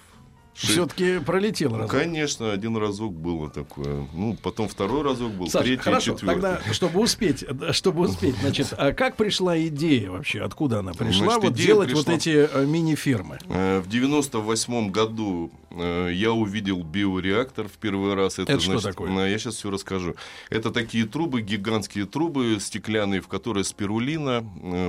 [0.54, 1.90] все-таки пролетел разок.
[1.90, 4.06] Конечно, один разок было такое.
[4.12, 6.26] Ну, потом второй разок был, Саша, третий, хорошо, четвертый.
[6.26, 10.40] Тогда, чтобы успеть, чтобы успеть, значит, а как пришла идея вообще?
[10.40, 11.26] Откуда она пришла?
[11.26, 12.02] Значит, вот делать пришла...
[12.02, 13.38] вот эти э, мини-фермы.
[13.48, 18.38] Э, в 98 году э, я увидел биореактор в первый раз.
[18.38, 19.28] Это, Это значит, что такое?
[19.28, 20.14] Я сейчас все расскажу.
[20.50, 24.44] Это такие трубы, гигантские трубы стеклянные, в которые спирулина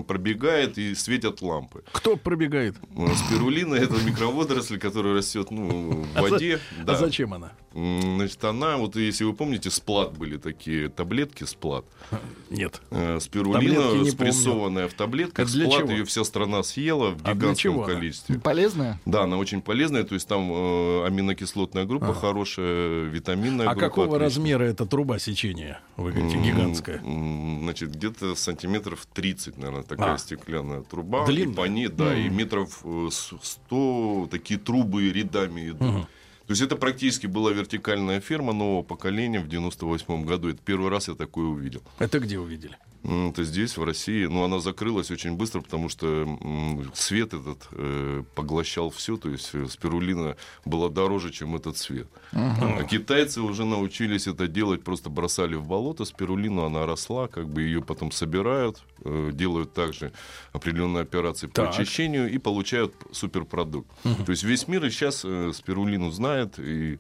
[0.07, 1.83] пробегает и светят лампы.
[1.91, 2.75] Кто пробегает?
[3.27, 6.59] Спирулина это микроводоросль, который растет ну, в воде.
[6.79, 6.93] А, да.
[6.93, 7.51] а зачем она?
[7.73, 11.85] Значит, она, вот если вы помните, сплат были такие таблетки сплат.
[12.49, 12.81] Нет.
[12.89, 15.47] Э, спирулина, спрессованная в таблетках.
[15.49, 15.91] для сплат чего?
[15.91, 18.39] ее вся страна съела в гигантском а количестве.
[18.39, 18.99] Полезная?
[19.05, 20.03] Да, она очень полезная.
[20.03, 22.19] То есть там э, аминокислотная группа ага.
[22.19, 23.85] хорошая, витаминная а группа.
[23.85, 24.25] А какого отличная.
[24.25, 25.79] размера эта труба сечения?
[25.95, 26.99] Вы говорите, гигантская.
[27.01, 30.17] Значит, где-то сантиметров 30, наверное, такая а.
[30.17, 31.25] стеклянная труба.
[31.25, 31.53] Длинная?
[31.53, 32.25] И по ней, да, mm.
[32.25, 35.09] и метров 100 э, такие трубы
[35.43, 35.81] рядами идут.
[35.81, 36.07] Угу.
[36.47, 40.49] То есть это практически была вертикальная ферма нового поколения в 98 году.
[40.49, 41.81] Это первый раз я такое увидел.
[41.99, 42.77] Это где увидели?
[43.03, 44.25] Это здесь, в России.
[44.25, 46.37] Но она закрылась очень быстро, потому что
[46.93, 49.17] свет этот э, поглощал все.
[49.17, 50.35] То есть э, спирулина
[50.65, 52.07] была дороже, чем этот свет.
[52.31, 52.81] Uh-huh.
[52.81, 54.83] А китайцы уже научились это делать.
[54.83, 60.13] Просто бросали в болото спирулину, она росла, как бы ее потом собирают, э, делают также
[60.53, 61.69] определенные операции по так.
[61.69, 63.89] очищению и получают суперпродукт.
[64.03, 64.25] Uh-huh.
[64.25, 66.99] То есть весь мир и сейчас э, спирулину знает, и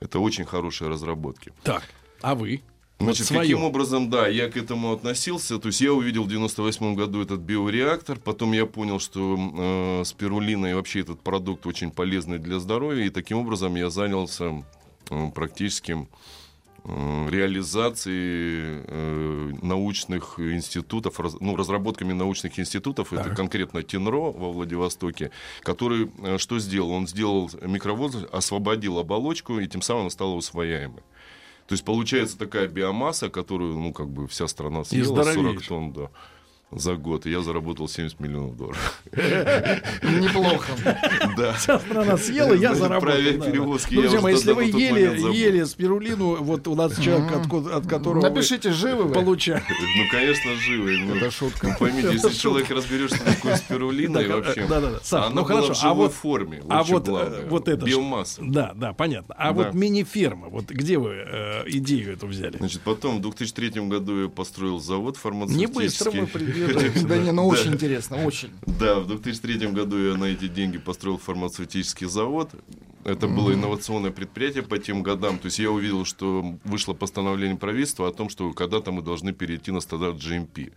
[0.00, 1.52] это очень хорошие разработки.
[1.62, 1.82] Так,
[2.22, 2.62] а вы?
[3.04, 5.58] Значит, вот каким образом, да, я к этому относился.
[5.58, 10.66] То есть я увидел в 98 году этот биореактор, потом я понял, что э, спирулина
[10.66, 14.64] и вообще этот продукт очень полезный для здоровья, и таким образом я занялся
[15.10, 16.08] э, практическим
[16.84, 23.26] э, реализацией э, научных институтов, раз, ну, разработками научных институтов, так.
[23.26, 25.30] это конкретно ТИНРО во Владивостоке,
[25.62, 26.90] который э, что сделал?
[26.90, 31.02] Он сделал микровоздух, освободил оболочку, и тем самым стала усвояемой.
[31.66, 36.10] То есть получается такая биомасса, которую, ну, как бы вся страна съела, 40 тонн, да
[36.74, 37.26] за год.
[37.26, 39.02] И я заработал 70 миллионов долларов.
[40.02, 40.72] Неплохо.
[41.36, 41.52] Да.
[41.54, 43.16] Вся страна съела, я заработал.
[43.16, 43.94] перевозки.
[43.94, 47.30] Друзья мои, если вы ели, ели спирулину, вот у нас человек,
[47.72, 49.14] от которого Напишите, живы вы?
[49.14, 49.36] Ну,
[50.10, 50.98] конечно, живы.
[50.98, 51.68] Ну, Это шутка.
[51.68, 54.66] Ну, поймите, если человек разберет, что такое спирулина и вообще...
[54.66, 55.30] Да, да, да.
[55.30, 55.74] Ну, хорошо.
[55.82, 56.62] А вот форме.
[56.68, 57.84] А вот вот это...
[57.84, 58.42] Биомасса.
[58.44, 59.34] Да, да, понятно.
[59.38, 62.56] А вот мини-ферма, вот где вы э, идею эту взяли?
[62.58, 65.66] Значит, потом в 2003 году я построил завод фармацевтический.
[65.66, 66.26] Не быстро мы
[67.08, 68.50] Да не, ну очень интересно, очень.
[68.66, 72.50] Да, в 2003 году я на эти деньги построил фармацевтический завод.
[73.04, 75.38] Это было инновационное предприятие по тем годам.
[75.38, 79.70] То есть я увидел, что вышло постановление правительства о том, что когда-то мы должны перейти
[79.72, 80.72] на стандарт GMP.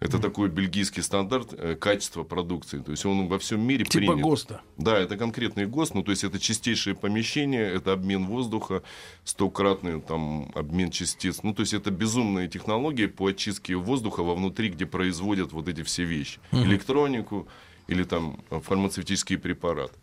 [0.00, 2.78] Это такой бельгийский стандарт э, качества продукции.
[2.78, 4.20] То есть он во всем мире типа принят.
[4.20, 4.60] ГОСТа.
[4.76, 5.94] Да, это конкретный ГОСТ.
[5.94, 8.82] Ну, то есть это чистейшее помещение, это обмен воздуха,
[9.24, 11.42] стократный там, обмен частиц.
[11.42, 16.04] Ну, то есть это безумные технологии по очистке воздуха вовнутри, где производят вот эти все
[16.04, 16.38] вещи.
[16.52, 17.48] mm Электронику
[17.88, 19.94] или там фармацевтические препараты.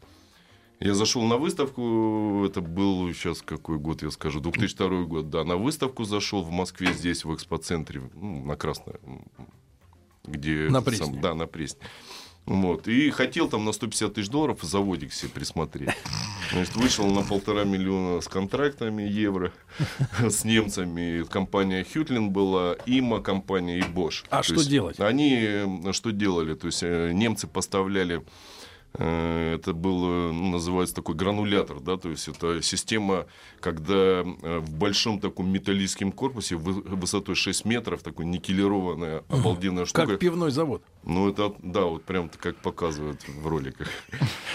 [0.81, 5.55] Я зашел на выставку, это был сейчас какой год, я скажу, 2002 год, да, на
[5.55, 8.95] выставку зашел в Москве, здесь, в экспоцентре, ну, на Красной,
[10.27, 10.69] где...
[10.69, 11.05] На Пресне.
[11.05, 11.79] Сам, да, на Пресне.
[12.45, 12.87] Вот.
[12.87, 15.89] И хотел там на 150 тысяч долларов заводик себе присмотреть.
[16.51, 19.51] Значит, вышел на полтора миллиона с контрактами евро
[20.19, 21.23] с немцами.
[21.23, 24.25] Компания Хютлин была, ИМА компания и Bosch.
[24.29, 24.99] А То что делать?
[24.99, 26.53] Они э, что делали?
[26.53, 28.23] То есть э, немцы поставляли
[29.03, 33.25] это был, э, называется такой гранулятор, да, то есть это система,
[33.59, 40.07] когда э, в большом таком металлическом корпусе высотой 6 метров, такой никелированная, обалденная штука.
[40.07, 40.83] Как пивной завод.
[41.03, 43.87] Ну, это, да, вот прям как показывают в роликах.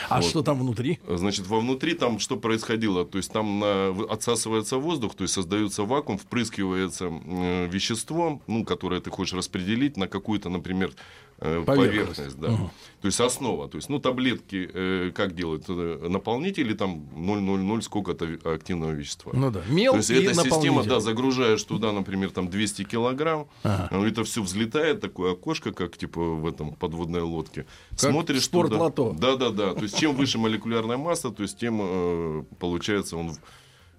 [0.09, 0.29] А вот.
[0.29, 0.99] что там внутри?
[1.07, 3.05] Значит, вовнутри там что происходило?
[3.05, 9.01] То есть там на, отсасывается воздух, то есть создается вакуум, впрыскивается э, вещество, ну, которое
[9.01, 11.67] ты хочешь распределить на какую-то, например, э, поверхность.
[11.67, 12.49] поверхность да.
[12.49, 12.71] угу.
[13.01, 13.69] То есть основа.
[13.69, 15.69] То есть, ну, таблетки э, как делают?
[15.69, 19.33] Наполнители там 0,00 сколько-то активного вещества.
[19.35, 19.63] Ну да.
[19.69, 24.07] Мел То есть, эта система, да, загружаешь туда, например, там 200 килограмм, ага.
[24.07, 27.67] это все взлетает, такое окошко, как типа в этом подводной лодке.
[27.91, 29.15] Как Смотришь спортлото.
[29.19, 29.75] Да, да, да.
[29.75, 33.35] То есть чем выше молекулярная масса, то есть тем э, получается он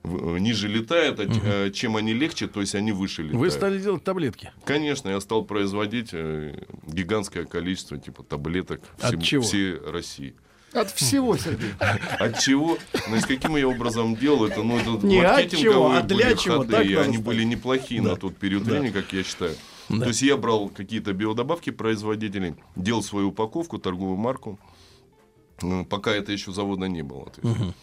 [0.04, 1.74] ниже летает, а угу.
[1.74, 3.40] чем они легче, то есть они выше летают.
[3.40, 4.52] Вы стали делать таблетки?
[4.66, 9.44] Конечно, я стал производить э, гигантское количество типа таблеток От всем, чего?
[9.44, 10.36] всей России.
[10.74, 11.74] От всего, Сергей.
[12.20, 12.78] От чего?
[13.10, 14.64] Ну, с каким я образом делал это?
[14.64, 16.60] Ну, это не от чего, а для чего?
[16.60, 18.12] Ходы, и они были неплохие да.
[18.12, 18.72] на тот период да.
[18.72, 19.56] времени, как я считаю.
[19.90, 20.00] Да.
[20.00, 24.58] То есть я брал какие-то биодобавки производителей, делал свою упаковку, торговую марку,
[25.62, 27.26] ну, пока это еще завода не было.
[27.26, 27.62] То есть.
[27.62, 27.74] Угу.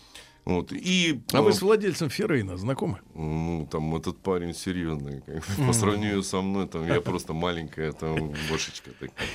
[0.44, 0.72] Вот.
[0.72, 3.00] И, а вы с владельцем Феррейна знакомы?
[3.14, 5.22] Ну, там этот парень серьезный.
[5.66, 9.28] По сравнению со мной, там я просто маленькая, там бошечка такая.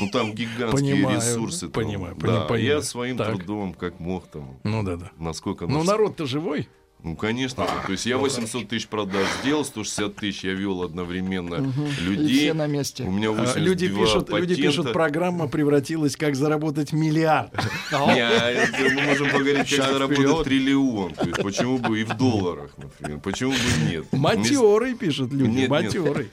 [0.00, 1.68] Ну, там гигантские понимаю, ресурсы.
[1.68, 1.84] Там.
[1.84, 2.64] Понимаю, да, понимаю.
[2.64, 3.28] Я своим так.
[3.36, 4.58] трудом, как мог там.
[4.64, 5.10] Ну, да, да.
[5.18, 5.66] Насколько...
[5.66, 6.68] Ну, народ-то живой.
[7.02, 7.66] Ну, конечно.
[7.86, 11.86] То есть я 800 тысяч продаж сделал, 160 тысяч я вел одновременно угу.
[12.00, 12.26] людей.
[12.26, 13.04] И все на месте.
[13.04, 14.36] У меня 82 а, люди пишут, патента.
[14.38, 17.52] люди пишут, программа превратилась, как заработать миллиард.
[17.92, 21.14] Мы можем поговорить, как заработать триллион.
[21.14, 23.20] То есть почему бы и в долларах, например.
[23.20, 24.04] Почему бы нет?
[24.12, 26.28] Матерый пишут люди, матерый.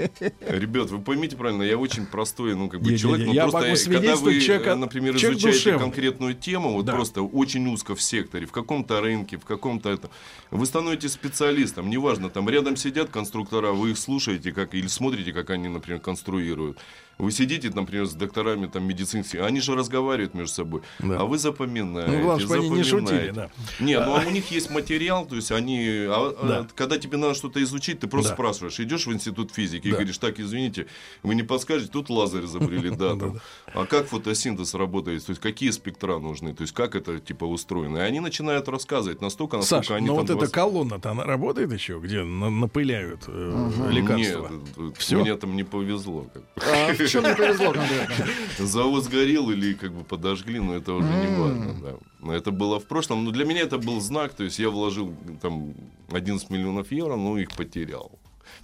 [0.48, 3.30] Ребят, вы поймите правильно, я очень простой, ну, как бы человек.
[3.30, 8.52] Я могу когда вы, например, изучаете конкретную тему, вот просто очень узко в секторе, в
[8.52, 10.10] каком-то рынке, в каком-то это
[10.58, 15.50] вы становитесь специалистом, неважно, там рядом сидят конструктора, вы их слушаете как, или смотрите, как
[15.50, 16.80] они, например, конструируют.
[17.18, 21.20] Вы сидите, например, с докторами там, медицинских, они же разговаривают между собой, да.
[21.20, 22.12] а вы запоминаете.
[22.12, 23.50] Ну, главное, чтобы они не шутили, да.
[23.80, 26.58] Не, ну а у них есть материал, то есть они, а, а да.
[26.60, 28.36] а, когда тебе надо что-то изучить, ты просто да.
[28.36, 29.90] спрашиваешь, идешь в институт физики да.
[29.90, 30.86] и говоришь, так, извините,
[31.24, 33.40] вы не подскажете, тут лазер изобрели, да, там,
[33.74, 37.98] а как фотосинтез работает, то есть какие спектра нужны, то есть как это типа устроено.
[37.98, 42.00] И они начинают рассказывать настолько, насколько Саша, они но вот эта колонна-то, она работает еще,
[42.00, 44.52] где напыляют э, лекарства?
[44.78, 45.20] Нет, Все?
[45.20, 46.28] мне там не повезло.
[46.58, 48.26] А чем не повезло конкретно?
[48.60, 51.96] Завод сгорел или как бы подожгли, но это уже не важно, да.
[52.20, 53.26] Но это было в прошлом.
[53.26, 55.74] Но для меня это был знак, то есть я вложил там
[56.12, 58.12] 11 миллионов евро, но их потерял.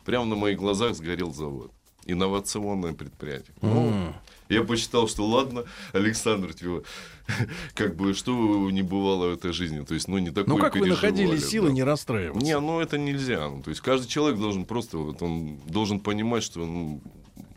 [0.06, 1.72] Прямо на моих глазах сгорел завод.
[2.06, 3.56] Инновационное предприятие.
[3.62, 4.14] Ну,
[4.50, 6.84] я посчитал, что ладно, Александр, типа,
[7.76, 9.84] как бы что не бывало в этой жизни.
[9.86, 11.74] То есть, ну, не такой Ну, как вы находили силы да.
[11.74, 12.46] не расстраиваться?
[12.46, 13.50] Не, ну, это нельзя.
[13.50, 17.02] Ну, то есть, каждый человек должен просто, вот, он должен понимать, что ну,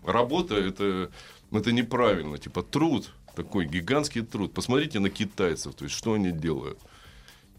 [0.07, 1.11] работа это,
[1.53, 2.39] это неправильно.
[2.39, 4.53] Типа, труд, такой гигантский труд.
[4.53, 6.79] Посмотрите на китайцев, то есть, что они делают.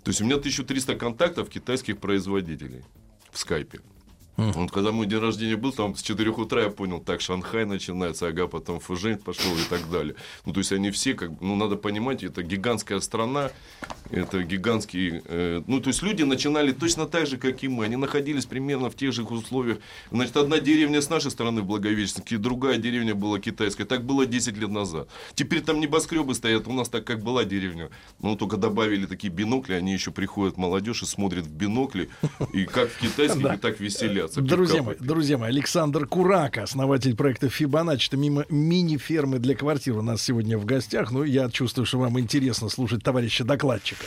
[0.04, 2.84] То есть, у меня 1300 контактов китайских производителей
[3.32, 3.80] в скайпе.
[4.38, 8.28] Вот когда мой день рождения был, там с 4 утра я понял, так, Шанхай начинается,
[8.28, 10.13] ага, потом Фужень пошел и так далее.
[10.45, 13.50] Ну, то есть они все, как ну, надо понимать, это гигантская страна,
[14.12, 15.23] это гигантский...
[15.26, 17.86] Э, ну, то есть люди начинали точно так же, как и мы.
[17.86, 19.80] Они находились примерно в тех же условиях.
[20.12, 23.86] Значит, одна деревня с нашей стороны в Благовещенске, другая деревня была китайская.
[23.86, 25.10] Так было 10 лет назад.
[25.34, 27.89] Теперь там небоскребы стоят, у нас так как была деревня.
[28.19, 32.10] Ну, только добавили такие бинокли, они еще приходят молодежь и смотрят в бинокли,
[32.54, 34.56] и как в китайских, и так веселят смеяться.
[34.56, 40.02] Друзья мои, друзья мои, Александр Курака, основатель проекта Фибоначчи, это мимо мини-фермы для квартир у
[40.02, 41.12] нас сегодня в гостях.
[41.12, 44.06] Ну, я чувствую, что вам интересно слушать товарища докладчика.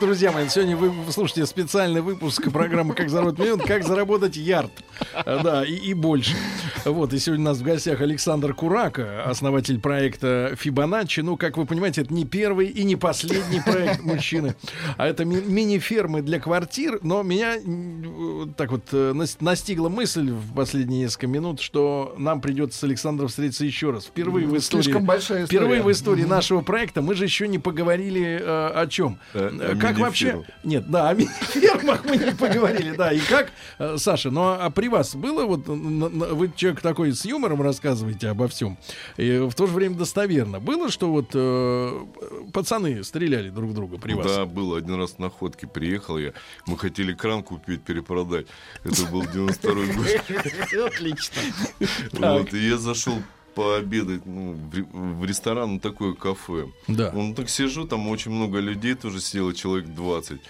[0.00, 4.70] Друзья мои, сегодня вы слушаете специальный выпуск программы «Как заработать миллион», «Как заработать ярд».
[5.26, 6.34] Да, и, и больше.
[6.84, 11.20] Вот, и сегодня у нас в гостях Александр Курака, основатель проекта Фибоначчи.
[11.20, 14.54] Ну, как вы понимаете, это не первый и не последний проект мужчины,
[14.96, 16.98] а это ми- мини-фермы для квартир.
[17.02, 17.56] Но меня
[18.56, 23.64] так вот э, настигла мысль в последние несколько минут, что нам придется с Александром встретиться
[23.66, 24.06] еще раз.
[24.06, 25.58] Впервые в истории, Слишком большая история.
[25.60, 29.18] впервые в истории нашего проекта мы же еще не поговорили э, о чем.
[29.34, 30.44] Э, о как вообще?
[30.64, 33.12] Нет, да, о мини-фермах мы не поговорили, да.
[33.12, 37.62] И как, э, Саша, ну а при вас было вот вы человек такой с юмором
[37.62, 38.78] рассказываете обо всем,
[39.16, 40.60] и в то же время достоверно.
[40.60, 42.00] Было, что вот э,
[42.52, 44.26] пацаны стреляли друг друга при вас?
[44.26, 44.78] Да, было.
[44.78, 46.32] Один раз на ходке приехал я.
[46.66, 48.46] Мы хотели кран купить, перепродать.
[48.84, 50.86] Это был 92-й год.
[50.92, 51.42] Отлично.
[52.12, 53.14] Вот, и я зашел
[53.54, 56.66] пообедать ну, в, в ресторан, ну, такое кафе.
[56.88, 57.10] Да.
[57.14, 60.40] Ну, так сижу, там очень много людей тоже сидело, человек 20.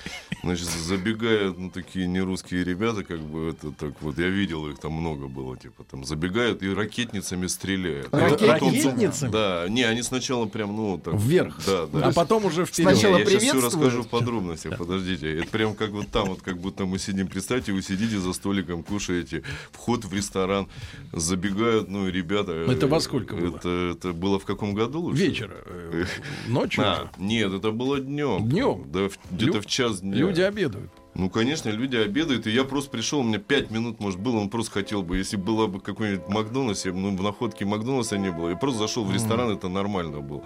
[0.42, 4.92] Значит, забегают, ну, такие нерусские ребята, как бы, это так вот, я видел их, там
[4.92, 8.12] много было, типа, там, забегают и ракетницами стреляют.
[8.12, 9.30] Ракетницами?
[9.30, 11.14] Да, не, они сначала прям, ну, так.
[11.14, 11.60] Вверх?
[11.66, 12.08] Да, да.
[12.08, 12.96] А потом уже вперед.
[12.96, 15.38] Сначала я сейчас все расскажу в подробностях, подождите.
[15.38, 18.82] Это прям как вот там, вот как будто мы сидим, представьте, вы сидите за столиком,
[18.82, 19.42] кушаете,
[19.72, 20.68] вход в ресторан,
[21.12, 22.52] забегают, ну, ребята.
[22.52, 23.56] Это во сколько было?
[23.56, 25.22] Это, это было в каком году лучше?
[25.22, 25.56] Вечера.
[25.66, 26.04] Э,
[26.48, 26.84] ночью?
[26.84, 28.48] А, нет, это было днем.
[28.48, 28.84] Днем?
[28.90, 29.60] Да, где-то Лю...
[29.62, 30.16] в час дня.
[30.16, 30.90] Люди обедают.
[31.14, 34.48] Ну, конечно, люди обедают, и я просто пришел, у меня пять минут, может, было, он
[34.48, 38.56] просто хотел бы, если было бы какой-нибудь Макдональдс, ну, в находке Макдональдса не было, я
[38.56, 40.44] просто зашел в ресторан, это нормально было.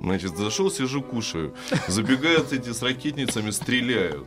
[0.00, 1.54] Значит, зашел, сижу, кушаю.
[1.88, 4.26] Забегают эти с ракетницами, стреляют.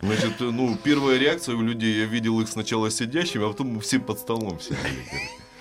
[0.00, 4.18] Значит, ну, первая реакция у людей, я видел их сначала сидящими, а потом все под
[4.18, 4.78] столом сидели.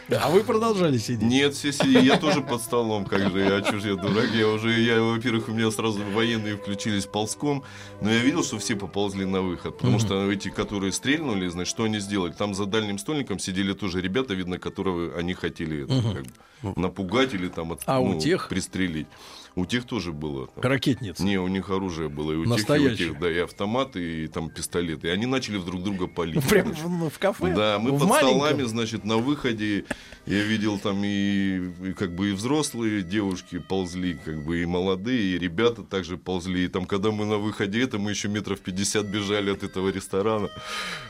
[0.10, 1.28] А вы продолжали сидеть?
[1.28, 2.06] Нет, все сидели.
[2.06, 3.40] Я тоже под столом, как же.
[3.40, 4.30] Я чужой дурак.
[4.34, 7.64] Я уже, я, во-первых, у меня сразу военные включились ползком.
[8.02, 9.78] Но я видел, что все поползли на выход.
[9.78, 12.34] Потому что эти, которые стрельнули, значит, что они сделали?
[12.34, 17.34] Там за дальним стольником сидели тоже ребята, видно, которые они хотели это, как бы, напугать
[17.34, 18.50] или там от, а ну, у тех?
[18.50, 19.08] пристрелить.
[19.56, 20.48] У тех тоже было.
[20.48, 20.64] Там.
[20.64, 21.24] Ракетница.
[21.24, 22.34] Не, у них оружие было.
[22.34, 22.98] И у Настоящее.
[22.98, 25.08] тех, и у тех, да, и автоматы, и там пистолеты.
[25.08, 26.44] И они начали друг друга палить.
[26.50, 27.54] Прям в, в кафе?
[27.56, 28.40] Да, мы в под маленьком?
[28.40, 29.86] столами, значит, на выходе.
[30.26, 35.36] Я видел там и, и как бы и взрослые девушки ползли, как бы и молодые,
[35.36, 36.66] и ребята также ползли.
[36.66, 40.50] И там, когда мы на выходе, это мы еще метров 50 бежали от этого ресторана.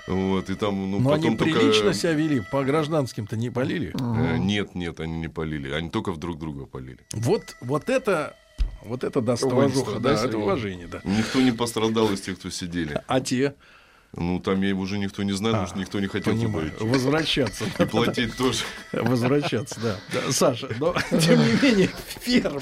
[0.07, 1.59] Вот, и там, ну, Но потом они только...
[1.59, 3.91] прилично себя вели, по гражданским-то не полили?
[3.99, 5.71] Э, нет, нет, они не полили.
[5.71, 6.99] Они только в друг друга полили.
[7.13, 8.34] Вот, вот это
[8.83, 11.01] вот это достоинство, да, это уважение, да.
[11.03, 13.01] Никто не пострадал из тех, кто сидели.
[13.07, 13.55] А те?
[14.17, 16.71] Ну, там я уже никто не знает, а, потому что никто не хотел понимаю.
[16.71, 16.93] туда идти.
[16.93, 17.65] Возвращаться.
[17.79, 18.59] И платить тоже.
[18.93, 20.31] Возвращаться, да.
[20.31, 21.89] Саша, но тем не менее,
[22.21, 22.61] ферма.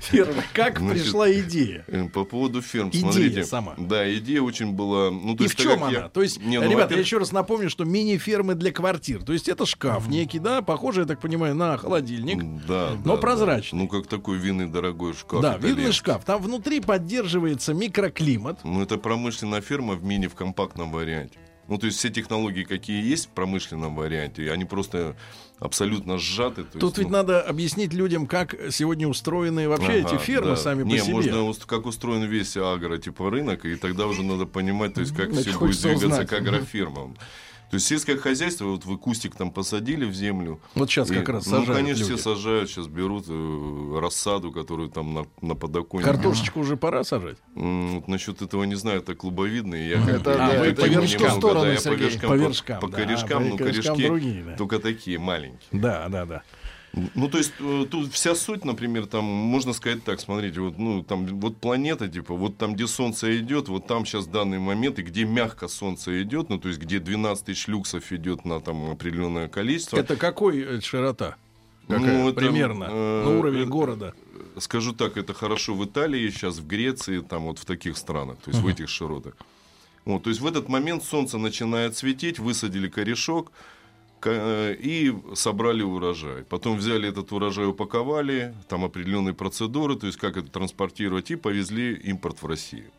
[0.00, 0.42] Ферма.
[0.52, 1.84] Как Значит, пришла идея?
[1.86, 3.44] Э, по поводу ферм, идея смотрите.
[3.44, 3.74] сама.
[3.76, 5.10] Да, идея очень была...
[5.10, 5.92] Ну, то И есть, в чем она?
[5.92, 6.08] Я...
[6.08, 9.22] То есть, Не, ну, ребята, я еще раз напомню, что мини-фермы для квартир.
[9.22, 10.10] То есть это шкаф mm.
[10.10, 12.42] некий, да, похоже, я так понимаю, на холодильник.
[12.66, 13.78] Да, но да, прозрачный.
[13.78, 13.84] Да.
[13.84, 15.40] Ну, как такой винный дорогой шкаф.
[15.40, 16.24] Да, винный шкаф.
[16.24, 18.60] Там внутри поддерживается микроклимат.
[18.64, 21.38] Ну, это промышленная ферма в мини в компактном варианте.
[21.68, 25.16] Ну, то есть все технологии, какие есть в промышленном варианте, они просто
[25.58, 26.64] абсолютно сжаты.
[26.64, 27.14] Тут есть, ведь ну...
[27.14, 30.56] надо объяснить людям, как сегодня устроены вообще ага, эти фермы да.
[30.56, 31.34] сами Не, по себе.
[31.34, 35.32] можно, как устроен весь агро, типа рынок, и тогда уже надо понимать, то есть как
[35.32, 36.28] все будет двигаться узнать.
[36.28, 37.16] к агрофирмам.
[37.70, 40.60] То есть сельское хозяйство, вот вы кустик там посадили в землю.
[40.74, 42.14] Вот сейчас и, как раз сажают Ну, конечно, люди.
[42.14, 46.08] все сажают, сейчас берут э, рассаду, которую там на, на подоконнике.
[46.08, 47.38] Картошечку уже пора сажать?
[47.56, 49.90] М, вот насчет этого не знаю, это клубовидные.
[49.90, 52.88] Я это, как, да, я, это по вершкам, да, я по вершкам, по, вершкам, по,
[52.88, 54.56] да, корешкам, а, ну, корешки другие, да.
[54.56, 55.68] только такие маленькие.
[55.72, 56.42] Да, да, да.
[57.14, 61.02] Ну, то есть, э, тут вся суть, например, там, можно сказать так, смотрите, вот, ну,
[61.02, 65.02] там, вот планета, типа, вот там, где Солнце идет, вот там сейчас данный момент, и
[65.02, 69.48] где мягко Солнце идет, ну, то есть, где 12 тысяч люксов идет на там определенное
[69.48, 69.98] количество.
[69.98, 71.36] Это какой э, широта?
[71.86, 72.18] Какая?
[72.18, 74.14] Ну, это, Примерно, э, на уровень э, города.
[74.58, 78.50] Скажу так, это хорошо в Италии, сейчас в Греции, там вот в таких странах, то
[78.50, 78.64] есть, uh-huh.
[78.64, 79.34] в этих широтах.
[80.06, 83.52] Вот, то есть, в этот момент Солнце начинает светить, высадили корешок,
[84.24, 86.44] и собрали урожай.
[86.44, 91.94] Потом взяли этот урожай, упаковали, там определенные процедуры, то есть как это транспортировать, и повезли
[91.94, 92.90] импорт в Россию.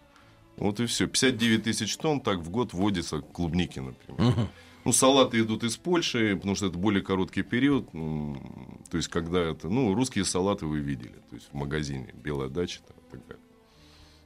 [0.57, 1.07] Вот и все.
[1.07, 4.31] 59 тысяч тонн так в год вводится клубники, например.
[4.31, 4.47] Угу.
[4.85, 7.91] Ну, салаты идут из Польши, потому что это более короткий период.
[7.91, 9.69] То есть, когда это...
[9.69, 11.15] Ну, русские салаты вы видели.
[11.29, 13.43] То есть, в магазине «Белая дача» там, и так далее.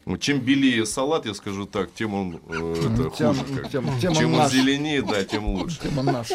[0.06, 3.56] Ну, чем белее салат, я скажу так, тем он э, это тем, хуже.
[3.62, 3.72] Как.
[3.72, 5.80] Тем, тем чем он, он зеленее, да, тем лучше.
[5.82, 6.28] Тем он наш.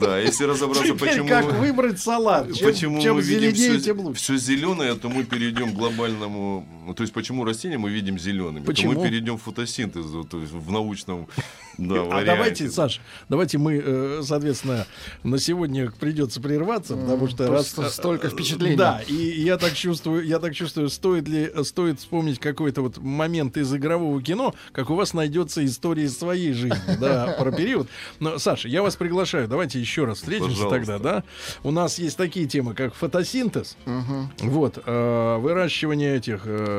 [0.00, 1.28] Да, если разобраться, Теперь почему...
[1.28, 2.52] как выбрать салат?
[2.52, 4.20] Чем, почему чем мы зеленее, видим все, тем лучше.
[4.20, 8.64] все зеленое, то мы перейдем к глобальному Ну, то есть почему растения мы видим зелеными?
[8.64, 8.94] Почему?
[8.94, 11.26] То мы перейдем в фотосинтез, то есть в научном
[11.78, 14.86] да, А давайте, Саш, давайте мы, э, соответственно,
[15.24, 18.76] на сегодня придется прерваться, потому что раз столько впечатлений.
[18.76, 23.56] Да, и я так чувствую, я так чувствую, стоит ли стоит вспомнить какой-то вот момент
[23.56, 27.88] из игрового кино, как у вас найдется история из своей жизни, да, про период.
[28.20, 30.78] Но, Саша, я вас приглашаю, давайте еще раз встретимся Пожалуйста.
[30.78, 31.24] тогда, да.
[31.64, 34.50] У нас есть такие темы, как фотосинтез, угу.
[34.50, 36.75] вот, э, выращивание этих э,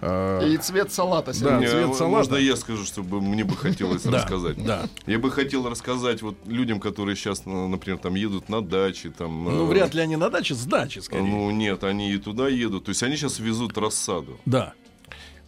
[0.00, 1.32] э, и цвет салата.
[1.40, 2.06] Да, цвет салата.
[2.06, 4.64] Можно я скажу, чтобы мне бы хотелось рассказать?
[4.64, 4.88] Да.
[5.06, 9.44] Я бы хотел рассказать вот людям, которые сейчас, например, там едут на даче, там.
[9.44, 11.22] Ну вряд ли они на даче, с дачи скорее.
[11.22, 12.84] Ну нет, они и туда едут.
[12.84, 14.38] То есть они сейчас везут рассаду.
[14.44, 14.74] Да.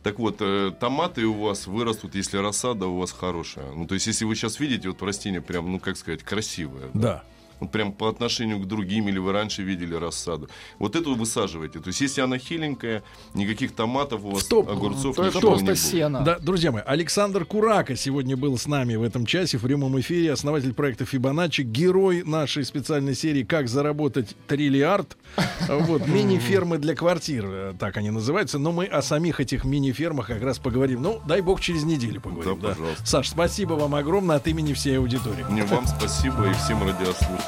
[0.03, 3.73] Так вот, э, томаты у вас вырастут, если рассада у вас хорошая.
[3.73, 6.89] Ну, то есть, если вы сейчас видите, вот растение прям, ну, как сказать, красивое.
[6.95, 7.01] Да.
[7.01, 7.25] да
[7.61, 10.49] вот прям по отношению к другим, или вы раньше видели рассаду.
[10.79, 11.81] Вот эту высаживаете.
[11.81, 13.03] То есть, если она хиленькая,
[13.35, 14.69] никаких томатов у вас, Стоп.
[14.69, 16.23] огурцов, то это просто сено.
[16.23, 20.33] Да, друзья мои, Александр Курака сегодня был с нами в этом часе в прямом эфире,
[20.33, 25.17] основатель проекта Фибоначчи, герой нашей специальной серии «Как заработать триллиард».
[25.69, 28.59] Вот, мини-фермы для квартир, э, так они называются.
[28.59, 31.03] Но мы о самих этих мини-фермах как раз поговорим.
[31.03, 32.59] Ну, дай бог, через неделю поговорим.
[32.61, 32.75] Да, да.
[33.05, 35.45] Саш, спасибо вам огромное от имени всей аудитории.
[35.51, 37.48] Не вам спасибо и всем радиослушателям.